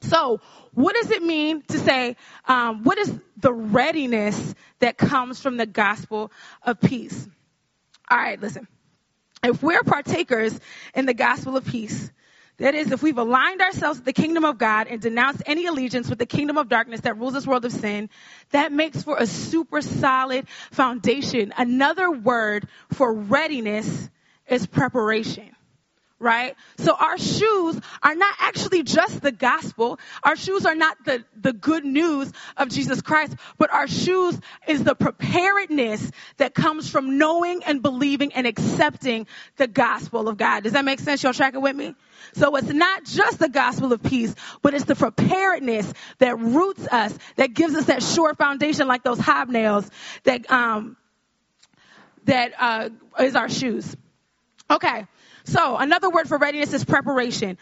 So 0.00 0.40
what 0.72 0.94
does 0.94 1.10
it 1.10 1.22
mean 1.22 1.62
to 1.68 1.78
say, 1.78 2.16
um, 2.46 2.84
what 2.84 2.98
is 2.98 3.12
the 3.36 3.52
readiness 3.52 4.54
that 4.78 4.96
comes 4.96 5.40
from 5.40 5.56
the 5.56 5.66
gospel 5.66 6.32
of 6.62 6.80
peace? 6.80 7.28
All 8.10 8.16
right, 8.16 8.40
listen 8.40 8.66
if 9.44 9.62
we're 9.62 9.82
partakers 9.82 10.58
in 10.94 11.06
the 11.06 11.14
gospel 11.14 11.56
of 11.56 11.64
peace, 11.64 12.10
that 12.58 12.74
is, 12.74 12.90
if 12.90 13.02
we've 13.02 13.18
aligned 13.18 13.60
ourselves 13.60 14.00
with 14.00 14.04
the 14.04 14.12
kingdom 14.12 14.44
of 14.44 14.58
God 14.58 14.88
and 14.88 15.00
denounced 15.00 15.42
any 15.46 15.66
allegiance 15.66 16.10
with 16.10 16.18
the 16.18 16.26
kingdom 16.26 16.58
of 16.58 16.68
darkness 16.68 17.02
that 17.02 17.16
rules 17.16 17.34
this 17.34 17.46
world 17.46 17.64
of 17.64 17.72
sin, 17.72 18.10
that 18.50 18.72
makes 18.72 19.02
for 19.02 19.16
a 19.16 19.26
super 19.26 19.80
solid 19.80 20.48
foundation. 20.72 21.54
Another 21.56 22.10
word 22.10 22.66
for 22.92 23.14
readiness 23.14 24.10
is 24.48 24.66
preparation. 24.66 25.54
Right? 26.20 26.56
So 26.78 26.94
our 26.94 27.16
shoes 27.16 27.80
are 28.02 28.14
not 28.14 28.34
actually 28.40 28.82
just 28.82 29.20
the 29.22 29.30
gospel. 29.30 29.98
Our 30.22 30.36
shoes 30.36 30.66
are 30.66 30.74
not 30.74 30.96
the, 31.04 31.24
the 31.40 31.52
good 31.52 31.84
news 31.84 32.32
of 32.56 32.68
Jesus 32.70 33.00
Christ, 33.00 33.36
but 33.56 33.72
our 33.72 33.86
shoes 33.86 34.38
is 34.66 34.82
the 34.82 34.94
preparedness 34.94 36.10
that 36.38 36.54
comes 36.54 36.90
from 36.90 37.18
knowing 37.18 37.62
and 37.64 37.82
believing 37.82 38.32
and 38.32 38.46
accepting 38.46 39.26
the 39.56 39.68
gospel 39.68 40.28
of 40.28 40.36
God. 40.36 40.64
Does 40.64 40.72
that 40.72 40.84
make 40.84 41.00
sense? 41.00 41.22
Y'all 41.22 41.32
tracking 41.32 41.62
with 41.62 41.76
me? 41.76 41.94
So 42.34 42.56
it's 42.56 42.68
not 42.68 43.04
just 43.04 43.38
the 43.38 43.48
gospel 43.48 43.92
of 43.92 44.02
peace, 44.02 44.34
but 44.60 44.74
it's 44.74 44.84
the 44.84 44.96
preparedness 44.96 45.92
that 46.18 46.38
roots 46.38 46.86
us, 46.88 47.16
that 47.36 47.54
gives 47.54 47.74
us 47.74 47.86
that 47.86 48.02
sure 48.02 48.34
foundation 48.34 48.88
like 48.88 49.04
those 49.04 49.18
hobnails 49.18 49.88
that, 50.24 50.50
um, 50.50 50.96
that, 52.24 52.52
uh, 52.58 52.88
is 53.20 53.36
our 53.36 53.48
shoes. 53.48 53.96
Okay. 54.70 55.06
So 55.48 55.78
another 55.78 56.10
word 56.10 56.28
for 56.28 56.36
readiness 56.36 56.74
is 56.74 56.84
preparation 56.84 57.56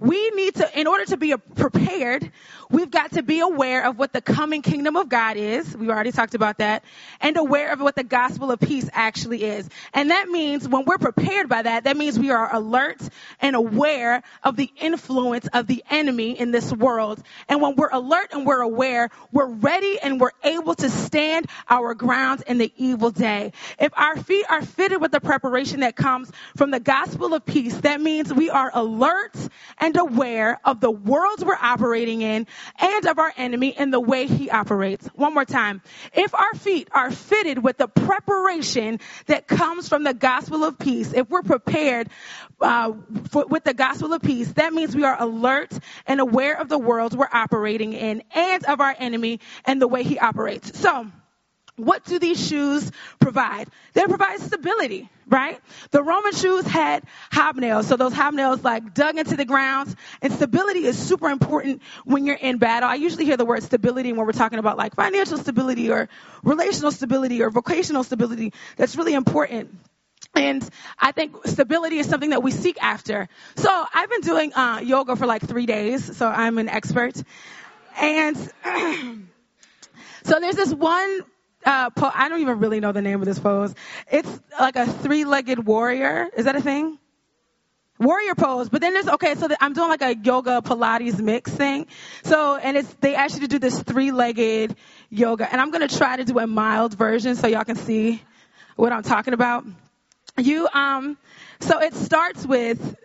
we 0.00 0.30
need 0.30 0.54
to, 0.56 0.80
in 0.80 0.86
order 0.86 1.04
to 1.04 1.16
be 1.18 1.34
prepared, 1.54 2.32
we've 2.70 2.90
got 2.90 3.12
to 3.12 3.22
be 3.22 3.40
aware 3.40 3.84
of 3.84 3.98
what 3.98 4.12
the 4.12 4.22
coming 4.22 4.62
kingdom 4.62 4.96
of 4.96 5.10
God 5.10 5.36
is. 5.36 5.76
We've 5.76 5.90
already 5.90 6.10
talked 6.10 6.34
about 6.34 6.58
that. 6.58 6.84
And 7.20 7.36
aware 7.36 7.72
of 7.72 7.80
what 7.80 7.96
the 7.96 8.04
gospel 8.04 8.50
of 8.50 8.60
peace 8.60 8.88
actually 8.92 9.44
is. 9.44 9.68
And 9.92 10.10
that 10.10 10.28
means 10.28 10.66
when 10.66 10.86
we're 10.86 10.98
prepared 10.98 11.50
by 11.50 11.62
that, 11.62 11.84
that 11.84 11.98
means 11.98 12.18
we 12.18 12.30
are 12.30 12.54
alert 12.54 13.00
and 13.40 13.54
aware 13.54 14.22
of 14.42 14.56
the 14.56 14.70
influence 14.76 15.46
of 15.52 15.66
the 15.66 15.84
enemy 15.90 16.38
in 16.38 16.50
this 16.50 16.72
world. 16.72 17.22
And 17.48 17.60
when 17.60 17.76
we're 17.76 17.90
alert 17.90 18.28
and 18.32 18.46
we're 18.46 18.62
aware, 18.62 19.10
we're 19.32 19.50
ready 19.50 19.98
and 20.02 20.18
we're 20.18 20.30
able 20.42 20.74
to 20.76 20.88
stand 20.88 21.46
our 21.68 21.94
ground 21.94 22.44
in 22.46 22.56
the 22.56 22.72
evil 22.76 23.10
day. 23.10 23.52
If 23.78 23.92
our 23.98 24.16
feet 24.16 24.46
are 24.48 24.62
fitted 24.62 25.00
with 25.00 25.12
the 25.12 25.20
preparation 25.20 25.80
that 25.80 25.94
comes 25.94 26.30
from 26.56 26.70
the 26.70 26.80
gospel 26.80 27.34
of 27.34 27.44
peace, 27.44 27.76
that 27.80 28.00
means 28.00 28.32
we 28.32 28.48
are 28.48 28.70
alert 28.72 29.36
and 29.76 29.89
and 29.90 29.98
aware 29.98 30.60
of 30.64 30.80
the 30.80 30.90
worlds 30.90 31.44
we're 31.44 31.54
operating 31.60 32.22
in 32.22 32.46
and 32.78 33.06
of 33.06 33.18
our 33.18 33.32
enemy 33.36 33.74
and 33.76 33.92
the 33.92 34.00
way 34.00 34.26
he 34.26 34.48
operates. 34.48 35.06
One 35.08 35.34
more 35.34 35.44
time. 35.44 35.82
If 36.14 36.32
our 36.32 36.54
feet 36.54 36.88
are 36.92 37.10
fitted 37.10 37.62
with 37.62 37.76
the 37.76 37.88
preparation 37.88 39.00
that 39.26 39.48
comes 39.48 39.88
from 39.88 40.04
the 40.04 40.14
gospel 40.14 40.62
of 40.62 40.78
peace, 40.78 41.12
if 41.12 41.28
we're 41.28 41.42
prepared 41.42 42.08
uh, 42.60 42.92
for, 43.30 43.46
with 43.46 43.64
the 43.64 43.74
gospel 43.74 44.12
of 44.12 44.22
peace, 44.22 44.52
that 44.52 44.72
means 44.72 44.94
we 44.94 45.04
are 45.04 45.20
alert 45.20 45.76
and 46.06 46.20
aware 46.20 46.60
of 46.60 46.68
the 46.68 46.78
worlds 46.78 47.16
we're 47.16 47.28
operating 47.32 47.92
in 47.92 48.22
and 48.32 48.64
of 48.66 48.80
our 48.80 48.94
enemy 48.96 49.40
and 49.64 49.82
the 49.82 49.88
way 49.88 50.04
he 50.04 50.20
operates. 50.20 50.78
So, 50.78 51.10
what 51.84 52.04
do 52.04 52.18
these 52.18 52.44
shoes 52.46 52.90
provide? 53.18 53.68
They 53.92 54.04
provide 54.04 54.40
stability, 54.40 55.08
right? 55.28 55.60
The 55.90 56.02
Roman 56.02 56.32
shoes 56.32 56.66
had 56.66 57.04
hobnails, 57.32 57.84
so 57.84 57.96
those 57.96 58.12
hobnails 58.12 58.62
like 58.62 58.94
dug 58.94 59.18
into 59.18 59.36
the 59.36 59.44
ground. 59.44 59.94
And 60.22 60.32
stability 60.32 60.84
is 60.84 60.98
super 60.98 61.28
important 61.28 61.82
when 62.04 62.26
you're 62.26 62.36
in 62.36 62.58
battle. 62.58 62.88
I 62.88 62.94
usually 62.96 63.24
hear 63.24 63.36
the 63.36 63.44
word 63.44 63.62
stability 63.62 64.12
when 64.12 64.26
we're 64.26 64.32
talking 64.32 64.58
about 64.58 64.76
like 64.78 64.94
financial 64.94 65.38
stability 65.38 65.90
or 65.90 66.08
relational 66.42 66.90
stability 66.90 67.42
or 67.42 67.50
vocational 67.50 68.04
stability. 68.04 68.52
That's 68.76 68.96
really 68.96 69.14
important. 69.14 69.74
And 70.34 70.68
I 70.98 71.12
think 71.12 71.44
stability 71.46 71.98
is 71.98 72.08
something 72.08 72.30
that 72.30 72.42
we 72.42 72.52
seek 72.52 72.82
after. 72.82 73.28
So 73.56 73.84
I've 73.94 74.08
been 74.08 74.20
doing 74.20 74.54
uh, 74.54 74.80
yoga 74.82 75.16
for 75.16 75.26
like 75.26 75.42
three 75.42 75.66
days, 75.66 76.16
so 76.16 76.28
I'm 76.28 76.58
an 76.58 76.68
expert. 76.68 77.20
And 77.96 78.36
so 80.24 80.40
there's 80.40 80.54
this 80.56 80.72
one 80.72 81.20
uh, 81.64 81.90
po- 81.90 82.10
I 82.14 82.28
don't 82.28 82.40
even 82.40 82.58
really 82.58 82.80
know 82.80 82.92
the 82.92 83.02
name 83.02 83.20
of 83.20 83.26
this 83.26 83.38
pose. 83.38 83.74
It's 84.10 84.40
like 84.58 84.76
a 84.76 84.86
three-legged 84.86 85.64
warrior. 85.64 86.28
Is 86.36 86.46
that 86.46 86.56
a 86.56 86.60
thing? 86.60 86.98
Warrior 87.98 88.34
pose. 88.34 88.70
But 88.70 88.80
then 88.80 88.94
there's, 88.94 89.08
okay, 89.08 89.34
so 89.34 89.46
I'm 89.60 89.74
doing 89.74 89.88
like 89.88 90.02
a 90.02 90.16
yoga 90.16 90.62
Pilates 90.62 91.20
mix 91.20 91.52
thing. 91.52 91.86
So, 92.24 92.56
and 92.56 92.76
it's, 92.76 92.92
they 93.00 93.14
ask 93.14 93.34
you 93.34 93.42
to 93.42 93.48
do 93.48 93.58
this 93.58 93.82
three-legged 93.82 94.74
yoga. 95.10 95.50
And 95.50 95.60
I'm 95.60 95.70
going 95.70 95.86
to 95.86 95.94
try 95.94 96.16
to 96.16 96.24
do 96.24 96.38
a 96.38 96.46
mild 96.46 96.94
version 96.94 97.36
so 97.36 97.46
y'all 97.46 97.64
can 97.64 97.76
see 97.76 98.22
what 98.76 98.92
I'm 98.92 99.02
talking 99.02 99.34
about. 99.34 99.66
You, 100.38 100.66
um, 100.72 101.18
so 101.60 101.78
it 101.80 101.94
starts 101.94 102.46
with, 102.46 102.96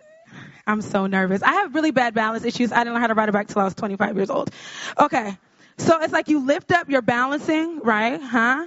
I'm 0.66 0.80
so 0.80 1.06
nervous. 1.06 1.42
I 1.42 1.52
have 1.52 1.74
really 1.74 1.90
bad 1.90 2.14
balance 2.14 2.44
issues. 2.44 2.72
I 2.72 2.78
didn't 2.78 2.94
know 2.94 3.00
how 3.00 3.08
to 3.08 3.14
ride 3.14 3.28
a 3.28 3.32
bike 3.32 3.48
till 3.48 3.60
I 3.60 3.64
was 3.64 3.74
25 3.74 4.16
years 4.16 4.30
old. 4.30 4.50
Okay. 4.98 5.36
So 5.78 6.00
it's 6.02 6.12
like 6.12 6.28
you 6.28 6.44
lift 6.46 6.72
up, 6.72 6.88
you're 6.88 7.02
balancing, 7.02 7.80
right? 7.80 8.20
Huh? 8.20 8.66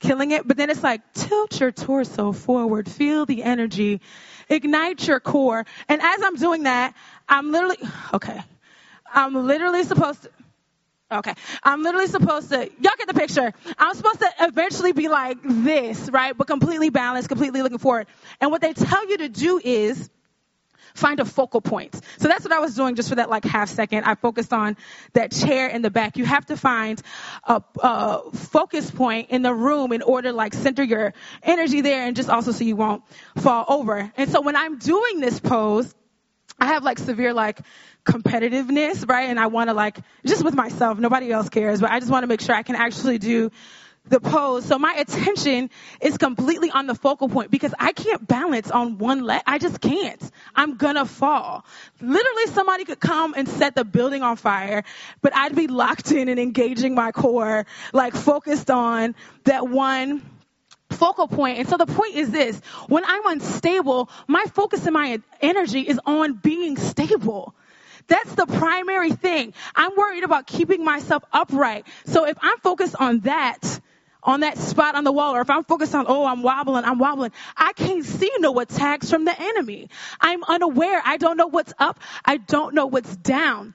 Killing 0.00 0.32
it. 0.32 0.46
But 0.46 0.56
then 0.56 0.70
it's 0.70 0.82
like 0.82 1.00
tilt 1.14 1.60
your 1.60 1.72
torso 1.72 2.32
forward, 2.32 2.88
feel 2.88 3.26
the 3.26 3.42
energy, 3.42 4.00
ignite 4.48 5.06
your 5.06 5.20
core. 5.20 5.64
And 5.88 6.02
as 6.02 6.22
I'm 6.22 6.36
doing 6.36 6.64
that, 6.64 6.94
I'm 7.28 7.52
literally, 7.52 7.78
okay. 8.14 8.40
I'm 9.12 9.34
literally 9.46 9.84
supposed 9.84 10.22
to, 10.22 10.30
Okay. 11.10 11.32
I'm 11.62 11.82
literally 11.82 12.06
supposed 12.06 12.50
to, 12.50 12.58
y'all 12.58 12.92
get 12.98 13.08
the 13.08 13.14
picture. 13.14 13.54
I'm 13.78 13.94
supposed 13.94 14.20
to 14.20 14.30
eventually 14.40 14.92
be 14.92 15.08
like 15.08 15.38
this, 15.42 16.10
right? 16.10 16.36
But 16.36 16.46
completely 16.46 16.90
balanced, 16.90 17.30
completely 17.30 17.62
looking 17.62 17.78
forward. 17.78 18.08
And 18.42 18.50
what 18.50 18.60
they 18.60 18.74
tell 18.74 19.08
you 19.08 19.16
to 19.18 19.28
do 19.30 19.58
is, 19.62 20.10
find 20.94 21.20
a 21.20 21.24
focal 21.24 21.60
point. 21.60 22.00
So 22.18 22.28
that's 22.28 22.44
what 22.44 22.52
I 22.52 22.60
was 22.60 22.74
doing 22.74 22.94
just 22.94 23.08
for 23.08 23.16
that 23.16 23.30
like 23.30 23.44
half 23.44 23.68
second. 23.68 24.04
I 24.04 24.14
focused 24.14 24.52
on 24.52 24.76
that 25.12 25.32
chair 25.32 25.68
in 25.68 25.82
the 25.82 25.90
back. 25.90 26.16
You 26.16 26.24
have 26.24 26.46
to 26.46 26.56
find 26.56 27.00
a, 27.44 27.62
a 27.80 28.30
focus 28.32 28.90
point 28.90 29.30
in 29.30 29.42
the 29.42 29.54
room 29.54 29.92
in 29.92 30.02
order 30.02 30.30
to 30.30 30.34
like 30.34 30.54
center 30.54 30.82
your 30.82 31.14
energy 31.42 31.80
there 31.80 32.04
and 32.06 32.16
just 32.16 32.28
also 32.28 32.52
so 32.52 32.64
you 32.64 32.76
won't 32.76 33.02
fall 33.38 33.64
over. 33.68 34.12
And 34.16 34.30
so 34.30 34.40
when 34.40 34.56
I'm 34.56 34.78
doing 34.78 35.20
this 35.20 35.40
pose, 35.40 35.94
I 36.60 36.66
have 36.66 36.82
like 36.82 36.98
severe 36.98 37.32
like 37.32 37.60
competitiveness, 38.04 39.08
right? 39.08 39.28
And 39.28 39.38
I 39.38 39.46
want 39.46 39.70
to 39.70 39.74
like, 39.74 39.98
just 40.26 40.44
with 40.44 40.54
myself, 40.54 40.98
nobody 40.98 41.30
else 41.30 41.48
cares, 41.48 41.80
but 41.80 41.90
I 41.90 42.00
just 42.00 42.10
want 42.10 42.24
to 42.24 42.26
make 42.26 42.40
sure 42.40 42.54
I 42.54 42.62
can 42.62 42.74
actually 42.74 43.18
do 43.18 43.50
the 44.08 44.20
pose. 44.20 44.64
So 44.64 44.78
my 44.78 44.94
attention 44.94 45.70
is 46.00 46.18
completely 46.18 46.70
on 46.70 46.86
the 46.86 46.94
focal 46.94 47.28
point 47.28 47.50
because 47.50 47.74
I 47.78 47.92
can't 47.92 48.26
balance 48.26 48.70
on 48.70 48.98
one 48.98 49.22
leg. 49.22 49.42
I 49.46 49.58
just 49.58 49.80
can't. 49.80 50.22
I'm 50.54 50.76
gonna 50.76 51.06
fall. 51.06 51.64
Literally 52.00 52.46
somebody 52.46 52.84
could 52.84 53.00
come 53.00 53.34
and 53.34 53.48
set 53.48 53.74
the 53.74 53.84
building 53.84 54.22
on 54.22 54.36
fire, 54.36 54.84
but 55.20 55.34
I'd 55.34 55.54
be 55.54 55.66
locked 55.66 56.12
in 56.12 56.28
and 56.28 56.38
engaging 56.38 56.94
my 56.94 57.12
core, 57.12 57.66
like 57.92 58.14
focused 58.14 58.70
on 58.70 59.14
that 59.44 59.68
one 59.68 60.22
focal 60.90 61.28
point. 61.28 61.58
And 61.58 61.68
so 61.68 61.76
the 61.76 61.86
point 61.86 62.14
is 62.14 62.30
this, 62.30 62.60
when 62.88 63.04
I'm 63.04 63.26
unstable, 63.26 64.08
my 64.26 64.44
focus 64.54 64.86
and 64.86 64.94
my 64.94 65.20
energy 65.40 65.80
is 65.80 66.00
on 66.06 66.34
being 66.34 66.76
stable. 66.76 67.54
That's 68.08 68.34
the 68.34 68.46
primary 68.46 69.12
thing. 69.12 69.52
I'm 69.76 69.94
worried 69.94 70.24
about 70.24 70.46
keeping 70.46 70.82
myself 70.82 71.22
upright. 71.32 71.86
So 72.06 72.26
if 72.26 72.38
I'm 72.40 72.58
focused 72.58 72.96
on 72.98 73.20
that, 73.20 73.80
on 74.28 74.40
that 74.40 74.58
spot 74.58 74.94
on 74.94 75.04
the 75.04 75.10
wall, 75.10 75.34
or 75.34 75.40
if 75.40 75.48
I'm 75.48 75.64
focused 75.64 75.94
on, 75.94 76.04
oh, 76.06 76.26
I'm 76.26 76.42
wobbling, 76.42 76.84
I'm 76.84 76.98
wobbling, 76.98 77.32
I 77.56 77.72
can't 77.72 78.04
see 78.04 78.30
no 78.40 78.60
attacks 78.60 79.08
from 79.08 79.24
the 79.24 79.34
enemy. 79.40 79.88
I'm 80.20 80.44
unaware. 80.44 81.00
I 81.02 81.16
don't 81.16 81.38
know 81.38 81.46
what's 81.46 81.72
up. 81.78 81.98
I 82.26 82.36
don't 82.36 82.74
know 82.74 82.84
what's 82.84 83.16
down. 83.16 83.74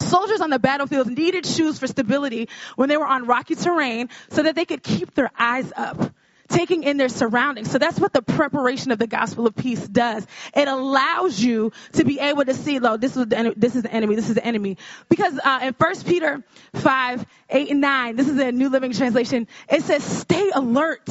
Soldiers 0.00 0.40
on 0.40 0.48
the 0.48 0.58
battlefield 0.58 1.08
needed 1.08 1.44
shoes 1.44 1.78
for 1.78 1.86
stability 1.86 2.48
when 2.76 2.88
they 2.88 2.96
were 2.96 3.06
on 3.06 3.26
rocky 3.26 3.54
terrain 3.54 4.08
so 4.30 4.42
that 4.42 4.54
they 4.54 4.64
could 4.64 4.82
keep 4.82 5.14
their 5.14 5.30
eyes 5.38 5.70
up 5.76 6.14
taking 6.50 6.82
in 6.82 6.96
their 6.96 7.08
surroundings. 7.08 7.70
So 7.70 7.78
that's 7.78 7.98
what 7.98 8.12
the 8.12 8.22
preparation 8.22 8.90
of 8.90 8.98
the 8.98 9.06
gospel 9.06 9.46
of 9.46 9.54
peace 9.54 9.86
does. 9.86 10.26
It 10.54 10.68
allows 10.68 11.40
you 11.40 11.72
to 11.92 12.04
be 12.04 12.18
able 12.18 12.44
to 12.44 12.54
see, 12.54 12.78
Lo, 12.78 12.96
this 12.96 13.16
is 13.16 13.26
the, 13.26 13.54
this 13.56 13.76
is 13.76 13.82
the 13.82 13.92
enemy, 13.92 14.16
this 14.16 14.28
is 14.28 14.34
the 14.34 14.44
enemy. 14.44 14.76
Because 15.08 15.38
uh, 15.42 15.60
in 15.62 15.74
1 15.74 16.02
Peter 16.02 16.42
5, 16.74 17.26
8 17.48 17.70
and 17.70 17.80
9, 17.80 18.16
this 18.16 18.28
is 18.28 18.38
a 18.38 18.52
New 18.52 18.68
Living 18.68 18.92
Translation, 18.92 19.46
it 19.68 19.82
says, 19.84 20.04
stay 20.04 20.50
alert 20.54 21.08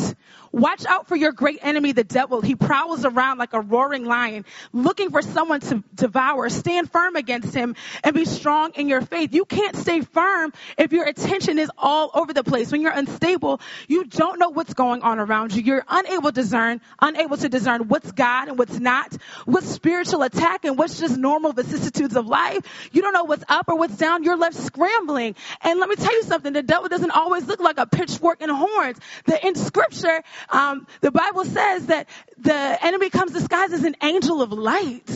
Watch 0.51 0.85
out 0.85 1.07
for 1.07 1.15
your 1.15 1.31
great 1.31 1.59
enemy, 1.61 1.91
the 1.91 2.03
devil. 2.03 2.41
He 2.41 2.55
prowls 2.55 3.05
around 3.05 3.37
like 3.37 3.53
a 3.53 3.61
roaring 3.61 4.05
lion, 4.05 4.45
looking 4.73 5.11
for 5.11 5.21
someone 5.21 5.59
to 5.61 5.83
devour. 5.93 6.49
Stand 6.49 6.91
firm 6.91 7.15
against 7.15 7.53
him 7.53 7.75
and 8.03 8.15
be 8.15 8.25
strong 8.25 8.71
in 8.75 8.87
your 8.87 9.01
faith. 9.01 9.33
You 9.33 9.45
can't 9.45 9.75
stay 9.75 10.01
firm 10.01 10.53
if 10.77 10.91
your 10.91 11.05
attention 11.05 11.59
is 11.59 11.69
all 11.77 12.11
over 12.13 12.33
the 12.33 12.43
place. 12.43 12.71
When 12.71 12.81
you're 12.81 12.91
unstable, 12.91 13.61
you 13.87 14.05
don't 14.05 14.39
know 14.39 14.49
what's 14.49 14.73
going 14.73 15.01
on 15.01 15.19
around 15.19 15.53
you. 15.53 15.61
You're 15.61 15.85
unable 15.87 16.31
to 16.31 16.41
discern, 16.41 16.81
unable 17.01 17.37
to 17.37 17.49
discern 17.49 17.87
what's 17.87 18.11
God 18.11 18.47
and 18.47 18.57
what's 18.57 18.79
not, 18.79 19.15
what's 19.45 19.67
spiritual 19.67 20.23
attack 20.23 20.65
and 20.65 20.77
what's 20.77 20.99
just 20.99 21.17
normal 21.17 21.53
vicissitudes 21.53 22.15
of 22.15 22.27
life. 22.27 22.89
You 22.91 23.01
don't 23.01 23.13
know 23.13 23.23
what's 23.23 23.43
up 23.47 23.69
or 23.69 23.77
what's 23.77 23.97
down. 23.97 24.23
You're 24.23 24.37
left 24.37 24.55
scrambling. 24.55 25.35
And 25.61 25.79
let 25.79 25.89
me 25.89 25.95
tell 25.95 26.13
you 26.13 26.23
something. 26.23 26.53
The 26.53 26.63
devil 26.63 26.89
doesn't 26.89 27.11
always 27.11 27.47
look 27.47 27.59
like 27.59 27.77
a 27.77 27.85
pitchfork 27.85 28.41
and 28.41 28.51
horns. 28.51 28.97
The, 29.25 29.45
in 29.45 29.55
scripture, 29.55 30.23
um, 30.49 30.87
the 31.01 31.11
Bible 31.11 31.45
says 31.45 31.87
that 31.87 32.07
the 32.37 32.85
enemy 32.85 33.09
comes 33.09 33.33
disguised 33.33 33.73
as 33.73 33.83
an 33.83 33.95
angel 34.01 34.41
of 34.41 34.51
light. 34.51 35.09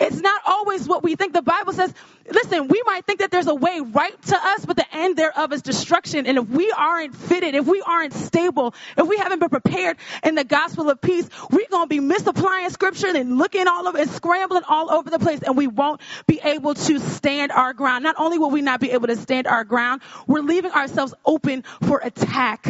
it's 0.00 0.20
not 0.20 0.42
always 0.46 0.88
what 0.88 1.02
we 1.02 1.14
think. 1.14 1.32
The 1.32 1.42
Bible 1.42 1.72
says, 1.72 1.94
listen, 2.30 2.68
we 2.68 2.82
might 2.84 3.06
think 3.06 3.20
that 3.20 3.30
there's 3.30 3.46
a 3.46 3.54
way 3.54 3.80
right 3.80 4.20
to 4.22 4.36
us, 4.36 4.66
but 4.66 4.76
the 4.76 4.86
end 4.94 5.16
thereof 5.16 5.52
is 5.52 5.62
destruction. 5.62 6.26
And 6.26 6.38
if 6.38 6.48
we 6.48 6.72
aren't 6.76 7.14
fitted, 7.16 7.54
if 7.54 7.66
we 7.66 7.82
aren't 7.82 8.12
stable, 8.12 8.74
if 8.98 9.06
we 9.06 9.16
haven't 9.18 9.38
been 9.38 9.50
prepared 9.50 9.96
in 10.24 10.34
the 10.34 10.44
gospel 10.44 10.90
of 10.90 11.00
peace, 11.00 11.28
we're 11.50 11.68
going 11.70 11.84
to 11.84 11.88
be 11.88 12.00
misapplying 12.00 12.70
scripture 12.70 13.08
and 13.14 13.38
looking 13.38 13.68
all 13.68 13.86
over 13.86 13.98
and 13.98 14.10
scrambling 14.10 14.64
all 14.68 14.90
over 14.90 15.10
the 15.10 15.18
place 15.18 15.40
and 15.42 15.56
we 15.56 15.68
won't 15.68 16.00
be 16.26 16.40
able 16.42 16.74
to 16.74 16.98
stand 16.98 17.52
our 17.52 17.72
ground. 17.72 18.02
Not 18.04 18.16
only 18.18 18.38
will 18.38 18.50
we 18.50 18.62
not 18.62 18.80
be 18.80 18.90
able 18.90 19.06
to 19.08 19.16
stand 19.16 19.46
our 19.46 19.64
ground, 19.64 20.02
we're 20.26 20.42
leaving 20.42 20.72
ourselves 20.72 21.14
open 21.24 21.62
for 21.82 22.00
attack. 22.02 22.66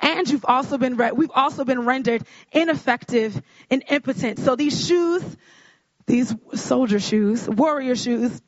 And 0.00 0.28
you've 0.28 0.44
also 0.44 0.78
been, 0.78 0.96
re- 0.96 1.12
we've 1.12 1.30
also 1.34 1.64
been 1.64 1.84
rendered 1.84 2.22
ineffective 2.52 3.40
and 3.70 3.82
impotent. 3.88 4.38
So 4.38 4.56
these 4.56 4.86
shoes, 4.86 5.22
these 6.06 6.34
soldier 6.54 7.00
shoes, 7.00 7.48
warrior 7.48 7.96
shoes, 7.96 8.40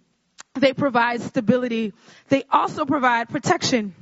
they 0.55 0.73
provide 0.73 1.21
stability. 1.21 1.93
They 2.29 2.45
also 2.51 2.85
provide 2.85 3.29
protection. 3.29 3.95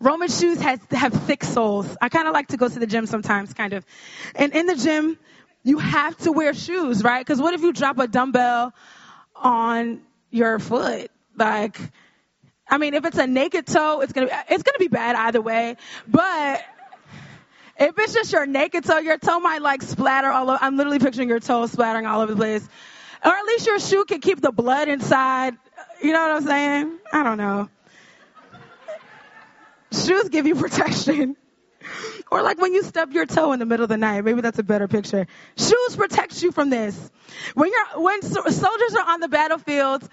Roman 0.00 0.28
shoes 0.28 0.60
has, 0.60 0.80
have 0.90 1.12
thick 1.12 1.44
soles. 1.44 1.96
I 2.00 2.08
kind 2.08 2.26
of 2.26 2.34
like 2.34 2.48
to 2.48 2.56
go 2.56 2.68
to 2.68 2.78
the 2.78 2.86
gym 2.86 3.06
sometimes, 3.06 3.54
kind 3.54 3.72
of. 3.72 3.86
And 4.34 4.52
in 4.52 4.66
the 4.66 4.76
gym, 4.76 5.18
you 5.62 5.78
have 5.78 6.16
to 6.18 6.32
wear 6.32 6.52
shoes, 6.52 7.02
right? 7.02 7.24
Because 7.24 7.40
what 7.40 7.54
if 7.54 7.62
you 7.62 7.72
drop 7.72 7.98
a 7.98 8.06
dumbbell 8.06 8.74
on 9.34 10.02
your 10.30 10.58
foot? 10.58 11.10
Like, 11.36 11.80
I 12.74 12.76
mean, 12.76 12.94
if 12.94 13.04
it's 13.04 13.18
a 13.18 13.26
naked 13.28 13.68
toe, 13.68 14.00
it's 14.00 14.12
gonna 14.12 14.26
it's 14.48 14.64
gonna 14.64 14.80
be 14.80 14.88
bad 14.88 15.14
either 15.14 15.40
way. 15.40 15.76
But 16.08 16.64
if 17.78 17.96
it's 17.96 18.12
just 18.12 18.32
your 18.32 18.46
naked 18.46 18.82
toe, 18.82 18.98
your 18.98 19.16
toe 19.16 19.38
might 19.38 19.62
like 19.62 19.80
splatter 19.80 20.26
all 20.26 20.50
over. 20.50 20.58
I'm 20.60 20.76
literally 20.76 20.98
picturing 20.98 21.28
your 21.28 21.38
toe 21.38 21.66
splattering 21.66 22.04
all 22.04 22.20
over 22.20 22.32
the 22.32 22.36
place. 22.36 22.68
Or 23.24 23.30
at 23.30 23.44
least 23.44 23.68
your 23.68 23.78
shoe 23.78 24.04
can 24.06 24.20
keep 24.20 24.40
the 24.40 24.50
blood 24.50 24.88
inside. 24.88 25.54
You 26.02 26.12
know 26.12 26.20
what 26.20 26.30
I'm 26.32 26.42
saying? 26.42 26.98
I 27.12 27.22
don't 27.22 27.38
know. 27.38 27.68
Shoes 29.92 30.28
give 30.28 30.48
you 30.48 30.54
protection. 30.56 31.36
Or 32.32 32.42
like 32.42 32.60
when 32.60 32.74
you 32.74 32.82
stub 32.82 33.12
your 33.12 33.24
toe 33.24 33.52
in 33.52 33.60
the 33.60 33.66
middle 33.66 33.84
of 33.84 33.88
the 33.88 33.98
night. 33.98 34.24
Maybe 34.24 34.40
that's 34.40 34.58
a 34.58 34.64
better 34.64 34.88
picture. 34.88 35.28
Shoes 35.56 35.94
protect 35.94 36.42
you 36.42 36.50
from 36.50 36.70
this. 36.70 37.12
When 37.54 37.70
you're, 37.70 38.02
when 38.02 38.20
soldiers 38.20 38.94
are 38.96 39.10
on 39.10 39.20
the 39.20 39.28
battlefield, 39.28 40.08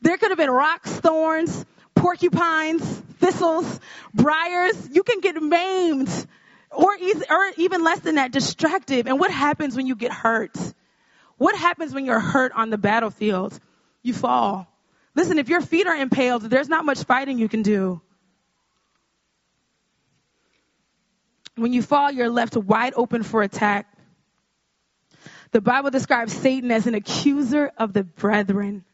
there 0.00 0.16
could 0.16 0.30
have 0.30 0.38
been 0.38 0.50
rocks, 0.50 0.92
thorns, 0.92 1.66
porcupines, 1.94 2.84
thistles, 3.18 3.80
briars. 4.12 4.88
You 4.90 5.02
can 5.02 5.20
get 5.20 5.40
maimed 5.42 6.26
or, 6.70 6.96
or 7.30 7.52
even 7.56 7.84
less 7.84 8.00
than 8.00 8.16
that, 8.16 8.32
distracted. 8.32 9.06
And 9.06 9.18
what 9.18 9.30
happens 9.30 9.76
when 9.76 9.86
you 9.86 9.94
get 9.94 10.12
hurt? 10.12 10.56
What 11.36 11.56
happens 11.56 11.94
when 11.94 12.04
you're 12.04 12.20
hurt 12.20 12.52
on 12.52 12.70
the 12.70 12.78
battlefield? 12.78 13.58
You 14.02 14.12
fall. 14.12 14.66
Listen, 15.14 15.38
if 15.38 15.48
your 15.48 15.60
feet 15.60 15.86
are 15.86 15.96
impaled, 15.96 16.42
there's 16.42 16.68
not 16.68 16.84
much 16.84 17.04
fighting 17.04 17.38
you 17.38 17.48
can 17.48 17.62
do. 17.62 18.00
When 21.56 21.72
you 21.72 21.82
fall, 21.82 22.10
you're 22.10 22.28
left 22.28 22.56
wide 22.56 22.94
open 22.96 23.22
for 23.22 23.42
attack. 23.42 23.86
The 25.52 25.60
Bible 25.60 25.90
describes 25.90 26.32
Satan 26.32 26.72
as 26.72 26.88
an 26.88 26.94
accuser 26.94 27.70
of 27.78 27.92
the 27.92 28.02
brethren. 28.02 28.84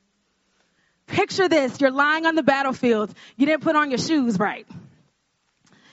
Picture 1.11 1.49
this. 1.49 1.81
You're 1.81 1.91
lying 1.91 2.27
on 2.27 2.35
the 2.35 2.43
battlefield. 2.43 3.13
You 3.37 3.47
didn't 3.47 3.63
put 3.63 3.77
on 3.77 3.91
your 3.91 3.99
shoes 3.99 4.39
right. 4.39 4.67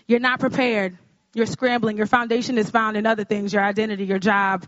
You're 0.08 0.19
not 0.19 0.39
prepared. 0.39 0.97
You're 1.34 1.47
scrambling. 1.47 1.97
Your 1.97 2.06
foundation 2.06 2.58
is 2.58 2.69
found 2.69 2.97
in 2.97 3.06
other 3.06 3.23
things, 3.23 3.51
your 3.51 3.63
identity, 3.63 4.06
your 4.06 4.19
job, 4.19 4.65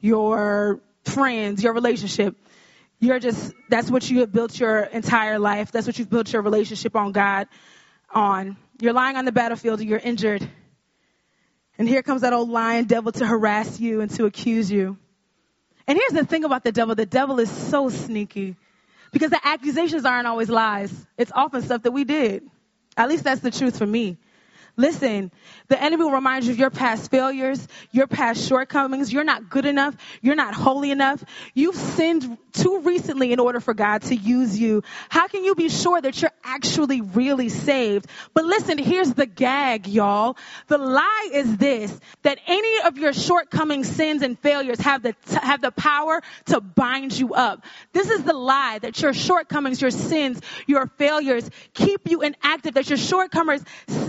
your 0.00 0.80
friends, 1.04 1.62
your 1.62 1.72
relationship. 1.72 2.36
You're 2.98 3.18
just, 3.18 3.52
that's 3.68 3.90
what 3.90 4.08
you 4.10 4.20
have 4.20 4.32
built 4.32 4.58
your 4.58 4.80
entire 4.80 5.38
life. 5.38 5.72
That's 5.72 5.86
what 5.86 5.98
you've 5.98 6.10
built 6.10 6.32
your 6.32 6.42
relationship 6.42 6.94
on 6.94 7.12
God 7.12 7.48
on. 8.10 8.56
You're 8.80 8.92
lying 8.92 9.16
on 9.16 9.24
the 9.24 9.32
battlefield 9.32 9.80
and 9.80 9.88
you're 9.88 9.98
injured. 9.98 10.48
And 11.78 11.88
here 11.88 12.02
comes 12.02 12.22
that 12.22 12.32
old 12.32 12.48
lion 12.48 12.84
devil 12.84 13.12
to 13.12 13.26
harass 13.26 13.80
you 13.80 14.00
and 14.00 14.10
to 14.12 14.24
accuse 14.24 14.70
you. 14.70 14.96
And 15.86 15.98
here's 15.98 16.12
the 16.12 16.26
thing 16.26 16.44
about 16.44 16.64
the 16.64 16.72
devil. 16.72 16.94
The 16.94 17.06
devil 17.06 17.38
is 17.38 17.50
so 17.50 17.88
sneaky. 17.88 18.56
Because 19.16 19.30
the 19.30 19.40
accusations 19.48 20.04
aren't 20.04 20.26
always 20.26 20.50
lies. 20.50 20.92
It's 21.16 21.32
often 21.34 21.62
stuff 21.62 21.84
that 21.84 21.92
we 21.92 22.04
did. 22.04 22.46
At 22.98 23.08
least 23.08 23.24
that's 23.24 23.40
the 23.40 23.50
truth 23.50 23.78
for 23.78 23.86
me. 23.86 24.18
Listen, 24.78 25.32
the 25.68 25.82
enemy 25.82 26.04
will 26.04 26.12
remind 26.12 26.44
you 26.44 26.52
of 26.52 26.58
your 26.58 26.68
past 26.68 27.10
failures, 27.10 27.66
your 27.92 28.06
past 28.06 28.46
shortcomings. 28.46 29.10
You're 29.10 29.24
not 29.24 29.48
good 29.48 29.64
enough. 29.64 29.96
You're 30.20 30.34
not 30.34 30.52
holy 30.52 30.90
enough. 30.90 31.24
You've 31.54 31.76
sinned 31.76 32.36
too 32.52 32.80
recently 32.80 33.32
in 33.32 33.40
order 33.40 33.58
for 33.60 33.72
God 33.72 34.02
to 34.02 34.16
use 34.16 34.58
you. 34.58 34.82
How 35.08 35.28
can 35.28 35.44
you 35.44 35.54
be 35.54 35.70
sure 35.70 36.00
that 36.00 36.20
you're 36.20 36.32
actually 36.44 37.00
really 37.00 37.48
saved? 37.48 38.06
But 38.34 38.44
listen, 38.44 38.76
here's 38.76 39.14
the 39.14 39.24
gag, 39.24 39.86
y'all. 39.86 40.36
The 40.66 40.78
lie 40.78 41.30
is 41.32 41.56
this, 41.56 41.98
that 42.22 42.38
any 42.46 42.80
of 42.86 42.98
your 42.98 43.14
shortcomings, 43.14 43.88
sins, 43.88 44.20
and 44.20 44.38
failures 44.38 44.80
have 44.80 45.02
the, 45.02 45.14
have 45.40 45.62
the 45.62 45.70
power 45.70 46.20
to 46.46 46.60
bind 46.60 47.18
you 47.18 47.32
up. 47.34 47.64
This 47.92 48.10
is 48.10 48.24
the 48.24 48.34
lie 48.34 48.78
that 48.80 49.00
your 49.00 49.14
shortcomings, 49.14 49.80
your 49.80 49.90
sins, 49.90 50.40
your 50.66 50.86
failures 50.98 51.48
keep 51.72 52.08
you 52.10 52.20
inactive, 52.20 52.74
that 52.74 52.90
your 52.90 52.98
shortcomings, 52.98 53.64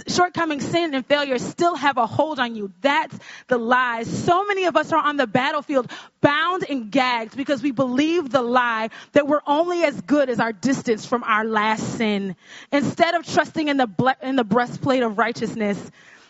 shortcomings, 0.07 0.56
sin, 0.59 0.93
and 0.93 1.05
failure 1.05 1.37
still 1.39 1.75
have 1.75 1.97
a 1.97 2.07
hold 2.07 2.39
on 2.39 2.55
you. 2.55 2.71
That's 2.81 3.17
the 3.47 3.57
lies. 3.57 4.07
So 4.07 4.45
many 4.45 4.65
of 4.65 4.75
us 4.77 4.91
are 4.91 5.03
on 5.03 5.17
the 5.17 5.27
battlefield 5.27 5.91
bound 6.21 6.65
and 6.69 6.91
gagged 6.91 7.37
because 7.37 7.61
we 7.61 7.71
believe 7.71 8.29
the 8.29 8.41
lie 8.41 8.89
that 9.13 9.27
we're 9.27 9.41
only 9.47 9.83
as 9.83 9.99
good 10.01 10.29
as 10.29 10.39
our 10.39 10.53
distance 10.53 11.05
from 11.05 11.23
our 11.23 11.45
last 11.45 11.97
sin. 11.97 12.35
Instead 12.71 13.15
of 13.15 13.25
trusting 13.25 13.67
in 13.67 13.77
the, 13.77 13.87
ble- 13.87 14.13
in 14.21 14.35
the 14.35 14.43
breastplate 14.43 15.03
of 15.03 15.17
righteousness, 15.17 15.79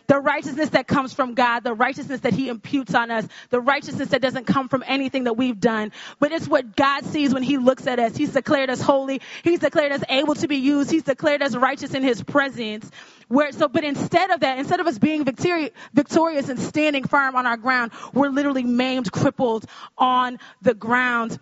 the 0.08 0.20
righteousness 0.20 0.70
that 0.70 0.88
comes 0.88 1.14
from 1.14 1.34
God, 1.34 1.62
the 1.64 1.74
righteousness 1.74 2.22
that 2.22 2.34
He 2.34 2.50
imputes 2.50 2.96
on 2.96 3.12
us, 3.12 3.28
the 3.50 3.60
righteousness 3.60 4.10
that 4.10 4.22
doesn't 4.22 4.46
come 4.46 4.70
from 4.70 4.84
anything 4.88 5.26
that 5.26 5.34
we've 5.34 5.60
done, 5.60 5.92
but 6.20 6.32
it's 6.32 6.48
what 6.48 6.76
God 6.76 7.06
sees 7.06 7.34
when 7.34 7.44
He 7.44 7.58
looks 7.58 7.88
at 7.88 8.00
us. 8.00 8.16
He's 8.16 8.34
declared 8.34 8.70
us 8.70 8.82
holy. 8.82 9.22
He's 9.44 9.60
declared 9.60 9.92
us 9.92 10.04
able 10.10 10.36
to 10.36 10.48
be 10.48 10.58
used. 10.58 10.90
He's 10.92 11.04
declared 11.04 11.42
us 11.42 11.56
righteous 11.56 11.94
in 11.94 12.04
His 12.04 12.24
presence. 12.24 12.90
Where, 13.28 13.52
so, 13.52 13.68
but 13.68 13.84
instead 13.84 14.32
of 14.32 14.40
that, 14.40 14.60
instead 14.60 14.80
of 14.80 14.88
us 14.88 14.98
being 14.98 15.26
victori- 15.26 15.72
victorious 15.94 16.50
and 16.50 16.60
standing 16.60 17.04
firm 17.04 17.36
on 17.36 17.46
our 17.46 17.58
ground, 17.58 17.92
we're 18.14 18.30
literally 18.30 18.64
maimed, 18.64 19.12
crippled 19.12 19.66
on 19.98 20.40
the 20.62 20.74
ground. 20.74 21.38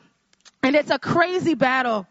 And 0.63 0.75
it's 0.75 0.89
a 0.89 0.97
crazy 0.97 1.53
battle. 1.53 2.07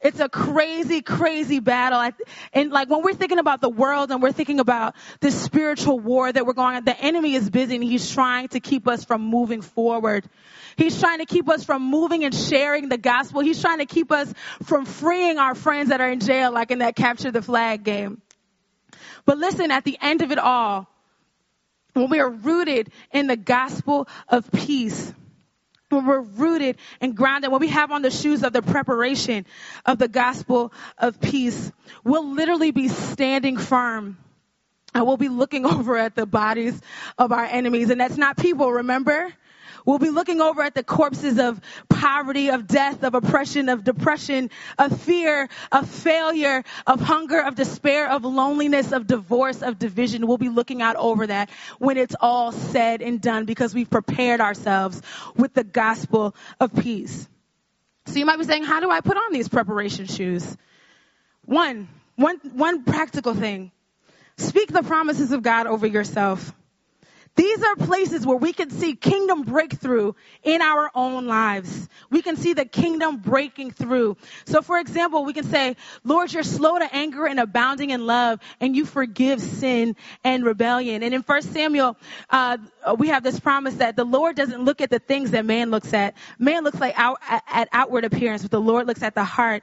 It's 0.00 0.20
a 0.20 0.28
crazy, 0.28 1.00
crazy 1.00 1.58
battle. 1.60 2.12
And 2.52 2.70
like 2.70 2.90
when 2.90 3.02
we're 3.02 3.14
thinking 3.14 3.38
about 3.38 3.60
the 3.60 3.68
world 3.68 4.10
and 4.10 4.22
we're 4.22 4.32
thinking 4.32 4.60
about 4.60 4.94
this 5.20 5.40
spiritual 5.40 5.98
war 5.98 6.30
that 6.30 6.44
we're 6.44 6.52
going 6.52 6.76
on, 6.76 6.84
the 6.84 6.98
enemy 7.00 7.34
is 7.34 7.48
busy 7.48 7.76
and 7.76 7.84
he's 7.84 8.10
trying 8.12 8.48
to 8.48 8.60
keep 8.60 8.86
us 8.86 9.04
from 9.04 9.22
moving 9.22 9.62
forward. 9.62 10.28
He's 10.76 11.00
trying 11.00 11.18
to 11.18 11.26
keep 11.26 11.48
us 11.48 11.64
from 11.64 11.82
moving 11.82 12.24
and 12.24 12.34
sharing 12.34 12.90
the 12.90 12.98
gospel. 12.98 13.40
He's 13.40 13.60
trying 13.60 13.78
to 13.78 13.86
keep 13.86 14.12
us 14.12 14.32
from 14.64 14.84
freeing 14.84 15.38
our 15.38 15.54
friends 15.54 15.88
that 15.88 16.02
are 16.02 16.10
in 16.10 16.20
jail, 16.20 16.52
like 16.52 16.70
in 16.70 16.80
that 16.80 16.94
capture 16.94 17.30
the 17.30 17.40
flag 17.40 17.82
game. 17.82 18.20
But 19.24 19.38
listen, 19.38 19.70
at 19.70 19.84
the 19.84 19.98
end 20.00 20.20
of 20.20 20.30
it 20.30 20.38
all, 20.38 20.88
when 21.94 22.10
we 22.10 22.20
are 22.20 22.28
rooted 22.28 22.90
in 23.12 23.26
the 23.26 23.36
gospel 23.36 24.06
of 24.28 24.50
peace, 24.52 25.14
when 25.88 26.06
we're 26.06 26.20
rooted 26.20 26.76
and 27.00 27.16
grounded, 27.16 27.50
when 27.50 27.60
we 27.60 27.68
have 27.68 27.90
on 27.92 28.02
the 28.02 28.10
shoes 28.10 28.42
of 28.42 28.52
the 28.52 28.62
preparation 28.62 29.46
of 29.84 29.98
the 29.98 30.08
gospel 30.08 30.72
of 30.98 31.20
peace, 31.20 31.70
we'll 32.04 32.32
literally 32.34 32.72
be 32.72 32.88
standing 32.88 33.56
firm. 33.56 34.18
And 34.94 35.06
we'll 35.06 35.16
be 35.16 35.28
looking 35.28 35.66
over 35.66 35.96
at 35.96 36.14
the 36.14 36.26
bodies 36.26 36.80
of 37.18 37.30
our 37.30 37.44
enemies. 37.44 37.90
And 37.90 38.00
that's 38.00 38.16
not 38.16 38.36
people, 38.36 38.72
remember? 38.72 39.32
We'll 39.86 40.00
be 40.00 40.10
looking 40.10 40.40
over 40.40 40.62
at 40.62 40.74
the 40.74 40.82
corpses 40.82 41.38
of 41.38 41.60
poverty, 41.88 42.48
of 42.48 42.66
death, 42.66 43.04
of 43.04 43.14
oppression, 43.14 43.68
of 43.68 43.84
depression, 43.84 44.50
of 44.78 45.00
fear, 45.00 45.48
of 45.70 45.88
failure, 45.88 46.64
of 46.88 47.00
hunger, 47.00 47.40
of 47.40 47.54
despair, 47.54 48.10
of 48.10 48.24
loneliness, 48.24 48.90
of 48.90 49.06
divorce, 49.06 49.62
of 49.62 49.78
division. 49.78 50.26
We'll 50.26 50.38
be 50.38 50.48
looking 50.48 50.82
out 50.82 50.96
over 50.96 51.28
that 51.28 51.50
when 51.78 51.96
it's 51.96 52.16
all 52.20 52.50
said 52.50 53.00
and 53.00 53.20
done 53.20 53.44
because 53.44 53.74
we've 53.74 53.88
prepared 53.88 54.40
ourselves 54.40 55.00
with 55.36 55.54
the 55.54 55.64
gospel 55.64 56.34
of 56.58 56.74
peace. 56.74 57.28
So 58.06 58.18
you 58.18 58.26
might 58.26 58.38
be 58.38 58.44
saying, 58.44 58.64
how 58.64 58.80
do 58.80 58.90
I 58.90 59.00
put 59.00 59.16
on 59.16 59.32
these 59.32 59.48
preparation 59.48 60.06
shoes? 60.06 60.56
One, 61.44 61.86
one, 62.16 62.40
one 62.54 62.82
practical 62.82 63.34
thing. 63.34 63.70
Speak 64.36 64.72
the 64.72 64.82
promises 64.82 65.30
of 65.30 65.42
God 65.42 65.68
over 65.68 65.86
yourself. 65.86 66.52
These 67.36 67.62
are 67.62 67.76
places 67.76 68.26
where 68.26 68.36
we 68.36 68.54
can 68.54 68.70
see 68.70 68.96
kingdom 68.96 69.42
breakthrough 69.42 70.14
in 70.42 70.62
our 70.62 70.90
own 70.94 71.26
lives. 71.26 71.88
We 72.10 72.22
can 72.22 72.36
see 72.36 72.54
the 72.54 72.64
kingdom 72.64 73.18
breaking 73.18 73.72
through. 73.72 74.16
So 74.46 74.62
for 74.62 74.78
example, 74.78 75.24
we 75.24 75.34
can 75.34 75.44
say, 75.44 75.76
Lord, 76.02 76.32
you're 76.32 76.42
slow 76.42 76.78
to 76.78 76.94
anger 76.94 77.26
and 77.26 77.38
abounding 77.38 77.90
in 77.90 78.06
love, 78.06 78.40
and 78.60 78.74
you 78.74 78.86
forgive 78.86 79.40
sin 79.42 79.96
and 80.24 80.44
rebellion. 80.44 81.02
And 81.02 81.14
in 81.14 81.20
1 81.20 81.42
Samuel, 81.42 81.96
uh, 82.30 82.56
we 82.98 83.08
have 83.08 83.22
this 83.22 83.38
promise 83.38 83.74
that 83.74 83.96
the 83.96 84.04
Lord 84.04 84.34
doesn't 84.34 84.64
look 84.64 84.80
at 84.80 84.88
the 84.88 84.98
things 84.98 85.32
that 85.32 85.44
man 85.44 85.70
looks 85.70 85.92
at. 85.92 86.14
Man 86.38 86.64
looks 86.64 86.80
like 86.80 86.98
out, 86.98 87.18
at 87.28 87.68
outward 87.72 88.04
appearance, 88.04 88.42
but 88.42 88.50
the 88.50 88.60
Lord 88.60 88.86
looks 88.86 89.02
at 89.02 89.14
the 89.14 89.24
heart. 89.24 89.62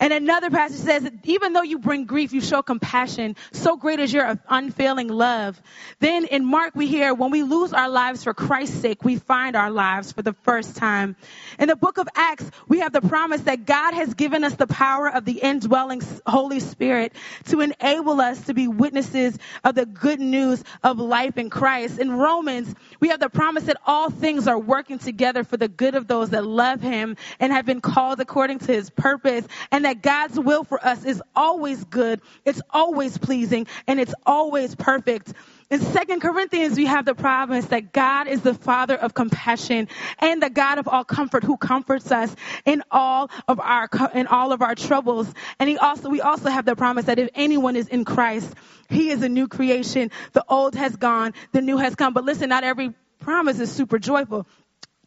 And 0.00 0.12
another 0.12 0.50
passage 0.50 0.78
says, 0.78 1.10
even 1.24 1.52
though 1.52 1.62
you 1.62 1.78
bring 1.78 2.04
grief, 2.04 2.32
you 2.32 2.40
show 2.40 2.62
compassion. 2.62 3.36
So 3.52 3.76
great 3.76 3.98
is 3.98 4.12
your 4.12 4.38
unfailing 4.48 5.08
love. 5.08 5.60
Then 5.98 6.24
in 6.24 6.44
Mark, 6.44 6.74
we 6.76 6.86
hear, 6.86 7.14
when 7.14 7.30
we 7.30 7.42
lose 7.42 7.72
our 7.72 7.88
lives 7.88 8.22
for 8.22 8.32
Christ's 8.32 8.80
sake, 8.80 9.04
we 9.04 9.16
find 9.16 9.56
our 9.56 9.70
lives 9.70 10.12
for 10.12 10.22
the 10.22 10.32
first 10.32 10.76
time. 10.76 11.16
In 11.58 11.68
the 11.68 11.76
book 11.76 11.98
of 11.98 12.08
Acts, 12.14 12.48
we 12.68 12.80
have 12.80 12.92
the 12.92 13.00
promise 13.00 13.40
that 13.42 13.66
God 13.66 13.94
has 13.94 14.14
given 14.14 14.44
us 14.44 14.54
the 14.54 14.68
power 14.68 15.08
of 15.08 15.24
the 15.24 15.40
indwelling 15.40 16.02
Holy 16.26 16.60
Spirit 16.60 17.12
to 17.46 17.60
enable 17.60 18.20
us 18.20 18.40
to 18.42 18.54
be 18.54 18.68
witnesses 18.68 19.36
of 19.64 19.74
the 19.74 19.86
good 19.86 20.20
news 20.20 20.62
of 20.84 20.98
life 20.98 21.36
in 21.38 21.50
Christ. 21.50 21.98
In 21.98 22.12
Romans, 22.12 22.72
we 23.00 23.08
have 23.08 23.20
the 23.20 23.28
promise 23.28 23.64
that 23.64 23.78
all 23.84 24.10
things 24.10 24.46
are 24.46 24.58
working 24.58 24.98
together 24.98 25.42
for 25.42 25.56
the 25.56 25.68
good 25.68 25.96
of 25.96 26.06
those 26.06 26.30
that 26.30 26.46
love 26.46 26.80
Him 26.80 27.16
and 27.40 27.52
have 27.52 27.66
been 27.66 27.80
called 27.80 28.20
according 28.20 28.60
to 28.60 28.72
His 28.72 28.90
purpose 28.90 29.46
and 29.72 29.87
that 29.88 30.02
God's 30.02 30.38
will 30.38 30.64
for 30.64 30.84
us 30.84 31.06
is 31.06 31.22
always 31.34 31.82
good, 31.84 32.20
it's 32.44 32.60
always 32.70 33.16
pleasing, 33.16 33.66
and 33.86 33.98
it's 33.98 34.14
always 34.26 34.74
perfect. 34.74 35.32
In 35.70 35.80
Second 35.80 36.20
Corinthians, 36.20 36.76
we 36.76 36.84
have 36.84 37.06
the 37.06 37.14
promise 37.14 37.64
that 37.66 37.90
God 37.90 38.26
is 38.26 38.42
the 38.42 38.52
Father 38.52 38.96
of 38.96 39.14
compassion 39.14 39.88
and 40.18 40.42
the 40.42 40.50
God 40.50 40.76
of 40.76 40.88
all 40.88 41.04
comfort 41.04 41.42
who 41.42 41.56
comforts 41.56 42.12
us 42.12 42.34
in 42.66 42.82
all 42.90 43.30
of 43.46 43.60
our, 43.60 43.88
in 44.12 44.26
all 44.26 44.52
of 44.52 44.60
our 44.60 44.74
troubles. 44.74 45.32
And 45.58 45.70
he 45.70 45.78
also, 45.78 46.10
we 46.10 46.20
also 46.20 46.50
have 46.50 46.66
the 46.66 46.76
promise 46.76 47.06
that 47.06 47.18
if 47.18 47.30
anyone 47.34 47.74
is 47.74 47.88
in 47.88 48.04
Christ, 48.04 48.52
he 48.90 49.08
is 49.08 49.22
a 49.22 49.28
new 49.28 49.48
creation. 49.48 50.10
The 50.34 50.44
old 50.50 50.74
has 50.74 50.96
gone, 50.96 51.32
the 51.52 51.62
new 51.62 51.78
has 51.78 51.94
come. 51.94 52.12
But 52.12 52.24
listen, 52.24 52.50
not 52.50 52.62
every 52.62 52.92
promise 53.20 53.58
is 53.58 53.72
super 53.72 53.98
joyful. 53.98 54.46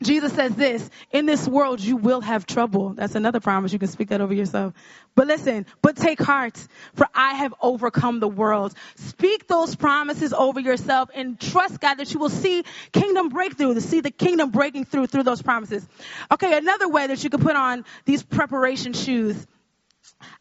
Jesus 0.02 0.34
says 0.34 0.56
this, 0.56 0.90
in 1.12 1.26
this 1.26 1.48
world 1.48 1.80
you 1.80 1.96
will 1.96 2.22
have 2.22 2.46
trouble. 2.46 2.94
That's 2.94 3.16
another 3.16 3.40
promise. 3.40 3.72
You 3.74 3.80
can 3.80 3.88
speak 3.88 4.10
that 4.10 4.22
over 4.22 4.34
yourself. 4.34 4.74
But 5.16 5.28
listen, 5.28 5.66
but 5.82 5.98
take 5.98 6.20
heart, 6.20 6.58
for 6.94 7.08
I 7.14 7.34
have 7.36 7.54
overcome 7.62 8.20
the 8.20 8.28
world. 8.28 8.74
Speak 8.96 9.48
those 9.48 9.76
promises 9.76 10.34
over 10.34 10.60
yourself 10.60 11.10
and 11.14 11.40
trust 11.40 11.80
God 11.80 11.96
that 11.96 12.14
you 12.14 12.20
will 12.20 12.30
see 12.30 12.64
kingdom 12.92 13.30
breakthrough, 13.30 13.74
to 13.74 13.82
see 13.82 14.02
the 14.02 14.12
kingdom 14.12 14.52
breaking 14.52 14.86
through 14.86 15.08
through 15.08 15.24
those 15.24 15.42
promises. 15.42 15.86
Okay, 16.32 16.58
another 16.58 16.88
way 16.88 17.08
that 17.08 17.24
you 17.24 17.30
can 17.30 17.42
put 17.42 17.56
on 17.56 17.86
these 18.06 18.24
preparation 18.24 18.94
shoes 18.94 19.46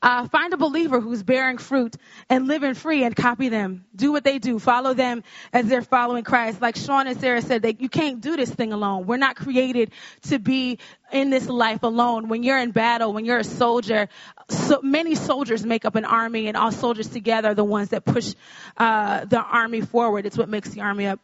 uh, 0.03 0.29
find 0.29 0.53
a 0.53 0.57
believer 0.57 1.01
who's 1.01 1.23
bearing 1.23 1.59
fruit 1.59 1.97
and 2.29 2.47
living 2.47 2.75
free 2.75 3.05
and 3.05 3.15
copy 3.15 3.49
them. 3.49 3.85
Do 3.95 4.13
what 4.13 4.25
they 4.25 4.39
do. 4.39 4.59
Follow 4.59 4.95
them 4.95 5.23
as 5.53 5.67
they're 5.67 5.83
following 5.83 6.25
Christ. 6.25 6.61
Like 6.61 6.77
Sean 6.77 7.07
and 7.07 7.21
Sarah 7.21 7.43
said, 7.43 7.63
that 7.63 7.81
you 7.81 7.89
can't 7.89 8.21
do 8.21 8.37
this 8.37 8.51
thing 8.51 8.73
alone. 8.73 9.07
We're 9.07 9.17
not 9.17 9.37
created 9.37 9.93
to 10.23 10.39
be 10.39 10.79
in 11.13 11.31
this 11.31 11.49
life 11.49 11.83
alone. 11.83 12.29
When 12.29 12.43
you're 12.43 12.59
in 12.59 12.71
battle, 12.71 13.13
when 13.13 13.25
you're 13.25 13.39
a 13.39 13.45
soldier, 13.45 14.09
so 14.49 14.81
many 14.83 15.15
soldiers 15.15 15.65
make 15.65 15.85
up 15.85 15.97
an 15.97 16.05
army, 16.05 16.49
and 16.49 16.57
all 16.57 16.73
soldiers 16.73 17.09
together 17.09 17.51
are 17.51 17.55
the 17.55 17.65
ones 17.65 17.91
that 17.91 18.05
push 18.05 18.35
uh, 18.77 19.25
the 19.25 19.41
army 19.41 19.81
forward. 19.81 20.27
It's 20.27 20.39
what 20.39 20.49
makes 20.49 20.71
the 20.71 20.81
army 20.81 21.07
up. 21.07 21.21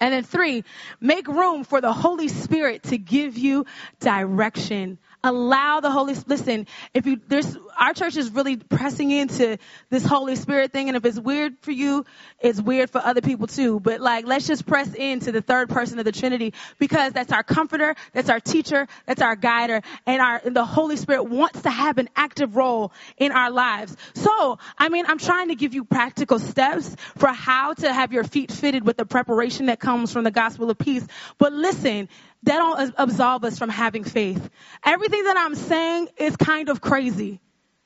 And 0.00 0.12
then 0.12 0.24
three, 0.24 0.64
make 1.00 1.28
room 1.28 1.64
for 1.64 1.80
the 1.80 1.92
Holy 1.92 2.28
Spirit 2.28 2.82
to 2.84 2.98
give 2.98 3.38
you 3.38 3.64
direction 4.00 4.98
allow 5.24 5.80
the 5.80 5.90
Holy 5.90 6.14
listen, 6.26 6.66
if 6.92 7.06
you 7.06 7.20
there's 7.26 7.56
our 7.80 7.92
church 7.94 8.16
is 8.16 8.30
really 8.30 8.56
pressing 8.56 9.10
into 9.10 9.58
this 9.90 10.04
Holy 10.04 10.36
Spirit 10.36 10.72
thing 10.72 10.88
and 10.88 10.96
if 10.96 11.04
it's 11.04 11.18
weird 11.18 11.58
for 11.62 11.72
you, 11.72 12.04
it's 12.40 12.60
weird 12.60 12.90
for 12.90 13.00
other 13.00 13.20
people 13.20 13.48
too. 13.48 13.80
But 13.80 14.00
like 14.00 14.26
let's 14.26 14.46
just 14.46 14.66
press 14.66 14.94
into 14.94 15.32
the 15.32 15.42
third 15.42 15.70
person 15.70 15.98
of 15.98 16.04
the 16.04 16.12
Trinity 16.12 16.54
because 16.78 17.12
that's 17.12 17.32
our 17.32 17.42
comforter, 17.42 17.96
that's 18.12 18.28
our 18.28 18.38
teacher, 18.38 18.86
that's 19.06 19.22
our 19.22 19.34
guider, 19.34 19.80
and 20.06 20.20
our 20.20 20.40
and 20.44 20.54
the 20.54 20.64
Holy 20.64 20.96
Spirit 20.96 21.24
wants 21.24 21.62
to 21.62 21.70
have 21.70 21.98
an 21.98 22.08
active 22.14 22.54
role 22.54 22.92
in 23.16 23.32
our 23.32 23.50
lives. 23.50 23.96
So, 24.14 24.58
I 24.78 24.90
mean, 24.90 25.06
I'm 25.08 25.18
trying 25.18 25.48
to 25.48 25.54
give 25.54 25.74
you 25.74 25.84
practical 25.84 26.38
steps 26.38 26.94
for 27.16 27.28
how 27.28 27.72
to 27.74 27.92
have 27.92 28.12
your 28.12 28.24
feet 28.24 28.52
fitted 28.52 28.84
with 28.84 28.98
the 28.98 29.06
preparation 29.06 29.66
that 29.66 29.80
comes 29.80 30.12
from 30.12 30.24
the 30.24 30.30
gospel 30.30 30.70
of 30.70 30.78
peace. 30.78 31.06
But 31.38 31.52
listen, 31.52 32.08
that 32.44 32.56
don't 32.56 32.94
absolve 32.96 33.44
us 33.44 33.58
from 33.58 33.70
having 33.70 34.04
faith. 34.04 34.50
Everything 34.84 35.24
that 35.24 35.36
I'm 35.36 35.54
saying 35.54 36.08
is 36.16 36.36
kind 36.36 36.68
of 36.68 36.80
crazy. 36.80 37.40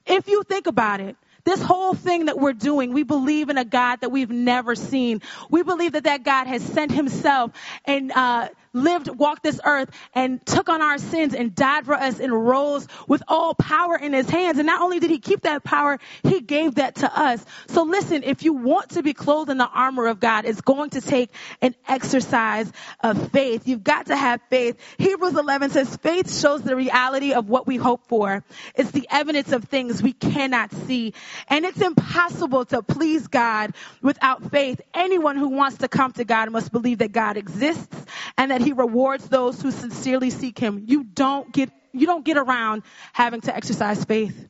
If 0.06 0.28
you 0.28 0.42
think 0.42 0.66
about 0.66 1.00
it, 1.00 1.16
this 1.44 1.62
whole 1.62 1.94
thing 1.94 2.26
that 2.26 2.38
we're 2.38 2.52
doing, 2.52 2.92
we 2.92 3.04
believe 3.04 3.48
in 3.48 3.56
a 3.56 3.64
God 3.64 4.00
that 4.02 4.10
we've 4.10 4.30
never 4.30 4.74
seen. 4.74 5.22
We 5.48 5.62
believe 5.62 5.92
that 5.92 6.04
that 6.04 6.22
God 6.22 6.46
has 6.46 6.62
sent 6.62 6.92
himself 6.92 7.52
and 7.84 8.12
uh, 8.12 8.48
lived, 8.72 9.08
walked 9.08 9.42
this 9.42 9.60
earth 9.64 9.90
and 10.14 10.44
took 10.44 10.68
on 10.68 10.82
our 10.82 10.98
sins 10.98 11.34
and 11.34 11.54
died 11.54 11.86
for 11.86 11.94
us 11.94 12.20
and 12.20 12.32
rose 12.32 12.86
with 13.06 13.22
all 13.28 13.54
power 13.54 13.96
in 13.96 14.12
his 14.12 14.28
hands. 14.28 14.58
And 14.58 14.66
not 14.66 14.82
only 14.82 15.00
did 15.00 15.10
he 15.10 15.18
keep 15.18 15.42
that 15.42 15.64
power, 15.64 15.98
he 16.22 16.40
gave 16.40 16.76
that 16.76 16.96
to 16.96 17.20
us. 17.20 17.44
So 17.68 17.82
listen, 17.82 18.22
if 18.22 18.42
you 18.42 18.52
want 18.52 18.90
to 18.90 19.02
be 19.02 19.14
clothed 19.14 19.50
in 19.50 19.58
the 19.58 19.68
armor 19.68 20.06
of 20.06 20.20
God, 20.20 20.44
it's 20.44 20.60
going 20.60 20.90
to 20.90 21.00
take 21.00 21.30
an 21.60 21.74
exercise 21.86 22.70
of 23.00 23.30
faith. 23.30 23.66
You've 23.66 23.84
got 23.84 24.06
to 24.06 24.16
have 24.16 24.40
faith. 24.50 24.76
Hebrews 24.98 25.36
11 25.36 25.70
says 25.70 25.96
faith 25.96 26.32
shows 26.32 26.62
the 26.62 26.76
reality 26.76 27.32
of 27.32 27.48
what 27.48 27.66
we 27.66 27.76
hope 27.76 28.06
for. 28.06 28.44
It's 28.74 28.90
the 28.90 29.06
evidence 29.10 29.52
of 29.52 29.64
things 29.64 30.02
we 30.02 30.12
cannot 30.12 30.72
see. 30.72 31.14
And 31.48 31.64
it's 31.64 31.80
impossible 31.80 32.64
to 32.66 32.82
please 32.82 33.26
God 33.28 33.74
without 34.02 34.50
faith. 34.50 34.80
Anyone 34.94 35.36
who 35.36 35.48
wants 35.48 35.78
to 35.78 35.88
come 35.88 36.12
to 36.12 36.24
God 36.24 36.50
must 36.50 36.72
believe 36.72 36.98
that 36.98 37.12
God 37.12 37.36
exists 37.36 37.96
and 38.36 38.50
that 38.50 38.57
he 38.60 38.72
rewards 38.72 39.28
those 39.28 39.60
who 39.60 39.70
sincerely 39.70 40.30
seek 40.30 40.58
him. 40.58 40.84
You 40.86 41.04
don't 41.04 41.52
get, 41.52 41.70
you 41.92 42.06
don't 42.06 42.24
get 42.24 42.36
around 42.36 42.82
having 43.12 43.40
to 43.42 43.54
exercise 43.54 44.04
faith. 44.04 44.48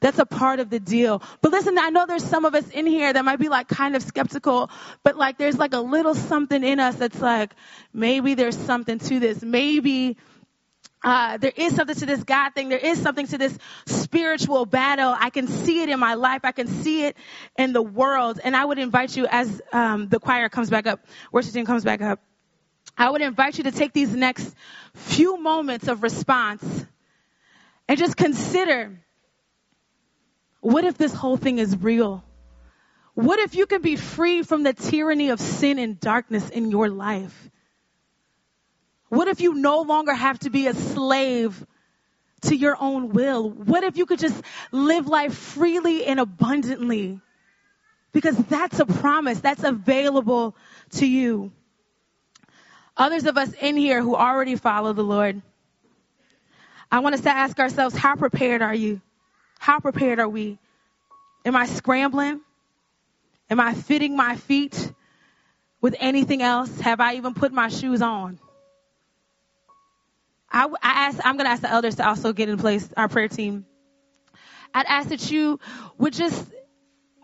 That's 0.00 0.18
a 0.18 0.24
part 0.24 0.60
of 0.60 0.70
the 0.70 0.80
deal. 0.80 1.22
But 1.42 1.52
listen, 1.52 1.78
I 1.78 1.90
know 1.90 2.06
there's 2.06 2.24
some 2.24 2.46
of 2.46 2.54
us 2.54 2.68
in 2.70 2.86
here 2.86 3.12
that 3.12 3.24
might 3.24 3.38
be 3.38 3.50
like 3.50 3.68
kind 3.68 3.94
of 3.94 4.02
skeptical, 4.02 4.70
but 5.02 5.16
like 5.16 5.36
there's 5.36 5.58
like 5.58 5.74
a 5.74 5.80
little 5.80 6.14
something 6.14 6.64
in 6.64 6.80
us 6.80 6.96
that's 6.96 7.20
like, 7.20 7.54
maybe 7.92 8.34
there's 8.34 8.56
something 8.56 8.98
to 8.98 9.20
this. 9.20 9.42
Maybe 9.42 10.16
uh, 11.04 11.36
there 11.36 11.52
is 11.54 11.76
something 11.76 11.96
to 11.96 12.06
this 12.06 12.24
God 12.24 12.54
thing. 12.54 12.70
There 12.70 12.78
is 12.78 13.00
something 13.00 13.26
to 13.26 13.38
this 13.38 13.56
spiritual 13.86 14.64
battle. 14.64 15.14
I 15.18 15.30
can 15.30 15.48
see 15.48 15.82
it 15.82 15.90
in 15.90 16.00
my 16.00 16.14
life. 16.14 16.40
I 16.44 16.52
can 16.52 16.66
see 16.66 17.04
it 17.04 17.16
in 17.58 17.74
the 17.74 17.82
world. 17.82 18.40
And 18.42 18.56
I 18.56 18.64
would 18.64 18.78
invite 18.78 19.16
you 19.16 19.26
as 19.26 19.60
um, 19.72 20.08
the 20.08 20.18
choir 20.18 20.48
comes 20.48 20.70
back 20.70 20.86
up, 20.86 21.00
worship 21.30 21.52
team 21.52 21.66
comes 21.66 21.84
back 21.84 22.00
up. 22.00 22.20
I 23.00 23.08
would 23.08 23.22
invite 23.22 23.56
you 23.56 23.64
to 23.64 23.72
take 23.72 23.94
these 23.94 24.14
next 24.14 24.54
few 24.92 25.38
moments 25.38 25.88
of 25.88 26.02
response 26.02 26.62
and 27.88 27.98
just 27.98 28.14
consider 28.14 29.00
what 30.60 30.84
if 30.84 30.98
this 30.98 31.14
whole 31.14 31.38
thing 31.38 31.58
is 31.58 31.74
real? 31.78 32.22
What 33.14 33.38
if 33.38 33.54
you 33.54 33.64
can 33.64 33.80
be 33.80 33.96
free 33.96 34.42
from 34.42 34.64
the 34.64 34.74
tyranny 34.74 35.30
of 35.30 35.40
sin 35.40 35.78
and 35.78 35.98
darkness 35.98 36.50
in 36.50 36.70
your 36.70 36.90
life? 36.90 37.50
What 39.08 39.28
if 39.28 39.40
you 39.40 39.54
no 39.54 39.80
longer 39.80 40.12
have 40.12 40.38
to 40.40 40.50
be 40.50 40.66
a 40.66 40.74
slave 40.74 41.66
to 42.42 42.54
your 42.54 42.76
own 42.78 43.08
will? 43.08 43.48
What 43.48 43.82
if 43.82 43.96
you 43.96 44.04
could 44.04 44.18
just 44.18 44.42
live 44.72 45.08
life 45.08 45.34
freely 45.34 46.04
and 46.04 46.20
abundantly? 46.20 47.18
Because 48.12 48.36
that's 48.36 48.78
a 48.78 48.84
promise 48.84 49.40
that's 49.40 49.64
available 49.64 50.54
to 50.96 51.06
you. 51.06 51.50
Others 53.00 53.24
of 53.24 53.38
us 53.38 53.50
in 53.58 53.78
here 53.78 54.02
who 54.02 54.14
already 54.14 54.56
follow 54.56 54.92
the 54.92 55.02
Lord, 55.02 55.40
I 56.92 56.98
want 56.98 57.14
us 57.14 57.22
to 57.22 57.30
ask 57.30 57.58
ourselves, 57.58 57.96
how 57.96 58.14
prepared 58.14 58.60
are 58.60 58.74
you? 58.74 59.00
How 59.58 59.80
prepared 59.80 60.20
are 60.20 60.28
we? 60.28 60.58
Am 61.46 61.56
I 61.56 61.64
scrambling? 61.64 62.42
Am 63.48 63.58
I 63.58 63.72
fitting 63.72 64.18
my 64.18 64.36
feet 64.36 64.92
with 65.80 65.96
anything 65.98 66.42
else? 66.42 66.78
Have 66.80 67.00
I 67.00 67.14
even 67.14 67.32
put 67.32 67.52
my 67.52 67.68
shoes 67.68 68.02
on? 68.02 68.38
I, 70.52 70.66
I 70.66 71.06
ask, 71.06 71.20
I'm 71.24 71.38
going 71.38 71.46
to 71.46 71.52
ask 71.52 71.62
the 71.62 71.70
elders 71.70 71.94
to 71.94 72.06
also 72.06 72.34
get 72.34 72.50
in 72.50 72.58
place, 72.58 72.86
our 72.98 73.08
prayer 73.08 73.28
team. 73.28 73.64
I'd 74.74 74.84
ask 74.86 75.08
that 75.08 75.30
you 75.30 75.58
would 75.96 76.12
just 76.12 76.44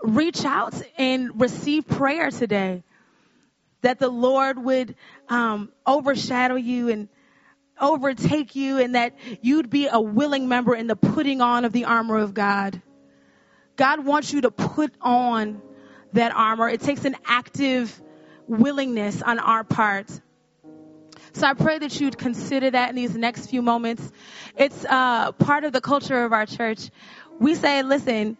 reach 0.02 0.42
out 0.42 0.72
and 0.96 1.38
receive 1.38 1.86
prayer 1.86 2.30
today 2.30 2.82
that 3.82 4.00
the 4.00 4.08
Lord 4.08 4.58
would 4.58 4.96
um, 5.28 5.72
overshadow 5.86 6.56
you 6.56 6.88
and 6.88 7.08
overtake 7.80 8.56
you, 8.56 8.78
and 8.78 8.94
that 8.94 9.14
you'd 9.42 9.68
be 9.68 9.88
a 9.90 10.00
willing 10.00 10.48
member 10.48 10.74
in 10.74 10.86
the 10.86 10.96
putting 10.96 11.40
on 11.40 11.64
of 11.64 11.72
the 11.72 11.84
armor 11.84 12.18
of 12.18 12.32
God. 12.32 12.80
God 13.76 14.04
wants 14.04 14.32
you 14.32 14.42
to 14.42 14.50
put 14.50 14.94
on 15.00 15.60
that 16.14 16.32
armor. 16.34 16.68
It 16.68 16.80
takes 16.80 17.04
an 17.04 17.16
active 17.26 18.00
willingness 18.46 19.20
on 19.22 19.38
our 19.38 19.64
part. 19.64 20.08
So 21.32 21.46
I 21.46 21.52
pray 21.52 21.78
that 21.78 22.00
you'd 22.00 22.16
consider 22.16 22.70
that 22.70 22.88
in 22.88 22.96
these 22.96 23.14
next 23.14 23.48
few 23.48 23.60
moments. 23.60 24.10
It's 24.56 24.86
uh, 24.86 25.32
part 25.32 25.64
of 25.64 25.72
the 25.74 25.82
culture 25.82 26.24
of 26.24 26.32
our 26.32 26.46
church. 26.46 26.88
We 27.38 27.54
say, 27.54 27.82
listen, 27.82 28.38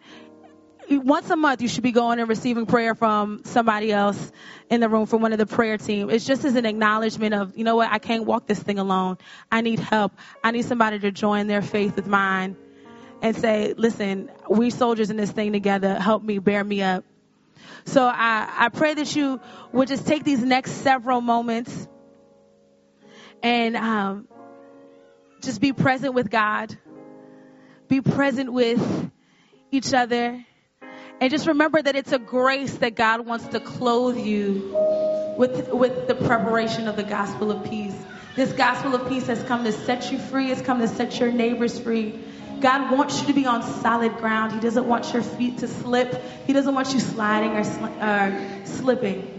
once 0.91 1.31
a 1.31 1.37
month 1.37 1.63
you 1.63 1.69
should 1.69 1.83
be 1.83 1.93
going 1.93 2.19
and 2.19 2.29
receiving 2.29 2.67
prayer 2.67 2.95
from 2.95 3.43
somebody 3.45 3.93
else 3.93 4.33
in 4.71 4.81
the 4.81 4.89
room 4.89 5.07
from 5.07 5.23
one 5.23 5.33
of 5.33 5.39
the 5.39 5.47
prayer 5.47 5.79
team. 5.79 6.11
It's 6.11 6.25
just 6.25 6.45
as 6.45 6.57
an 6.57 6.67
acknowledgement 6.67 7.35
of, 7.35 7.57
you 7.57 7.65
know 7.65 7.77
what, 7.77 7.91
I 7.91 7.99
can't 7.99 8.25
walk 8.25 8.47
this 8.47 8.63
thing 8.63 8.79
alone. 8.79 9.19
I 9.51 9.61
need 9.61 9.79
help. 9.79 10.13
I 10.43 10.51
need 10.51 10.65
somebody 10.65 10.99
to 11.01 11.11
join 11.11 11.47
their 11.47 11.63
faith 11.63 11.97
with 11.97 12.07
mine 12.07 12.57
and 13.23 13.37
say, 13.37 13.75
listen, 13.77 14.31
we 14.49 14.71
soldiers 14.71 15.11
in 15.11 15.17
this 15.17 15.31
thing 15.31 15.53
together. 15.53 15.95
Help 15.95 16.23
me, 16.23 16.39
bear 16.39 16.63
me 16.63 16.83
up. 16.83 17.05
So 17.85 18.05
I, 18.05 18.53
I 18.59 18.69
pray 18.69 18.95
that 18.95 19.15
you 19.15 19.41
would 19.73 19.89
just 19.89 20.07
take 20.07 20.25
these 20.25 20.43
next 20.43 20.73
several 20.73 21.21
moments 21.21 21.89
and 23.43 23.77
um, 23.77 24.29
just 25.41 25.61
be 25.61 25.73
present 25.73 26.15
with 26.15 26.31
God, 26.31 26.77
be 27.89 28.01
present 28.01 28.53
with 28.53 29.11
each 29.71 29.95
other, 29.95 30.45
and 31.21 31.31
just 31.31 31.47
remember 31.47 31.81
that 31.81 31.97
it's 31.97 32.13
a 32.13 32.19
grace 32.19 32.75
that 32.79 32.95
God 32.95 33.27
wants 33.27 33.47
to 33.49 33.61
clothe 33.61 34.19
you 34.19 34.75
with, 35.39 35.73
with 35.73 36.09
the 36.09 36.15
preparation 36.15 36.89
of 36.89 36.97
the 36.97 37.03
gospel 37.03 37.51
of 37.51 37.69
peace. 37.69 37.97
This 38.35 38.53
gospel 38.53 38.95
of 38.95 39.09
peace 39.09 39.27
has 39.29 39.43
come 39.45 39.65
to 39.65 39.73
set 39.73 40.13
you 40.13 40.19
free, 40.19 40.51
it's 40.51 40.61
come 40.61 40.81
to 40.81 40.89
set 40.89 41.19
your 41.19 41.33
neighbors 41.33 41.79
free. 41.79 42.19
God 42.61 42.91
wants 42.91 43.21
you 43.21 43.27
to 43.29 43.33
be 43.35 43.47
on 43.47 43.63
solid 43.63 44.17
ground. 44.17 44.53
He 44.53 44.61
doesn't 44.61 44.87
want 44.87 45.13
your 45.13 45.23
feet 45.23 45.59
to 45.59 45.69
slip. 45.69 46.23
He 46.47 46.53
doesn't 46.53 46.75
want 46.75 46.93
you 46.95 47.01
sliding 47.01 47.51
or, 47.53 47.63
sli- 47.63 48.63
or 48.63 48.67
slipping. 48.67 49.36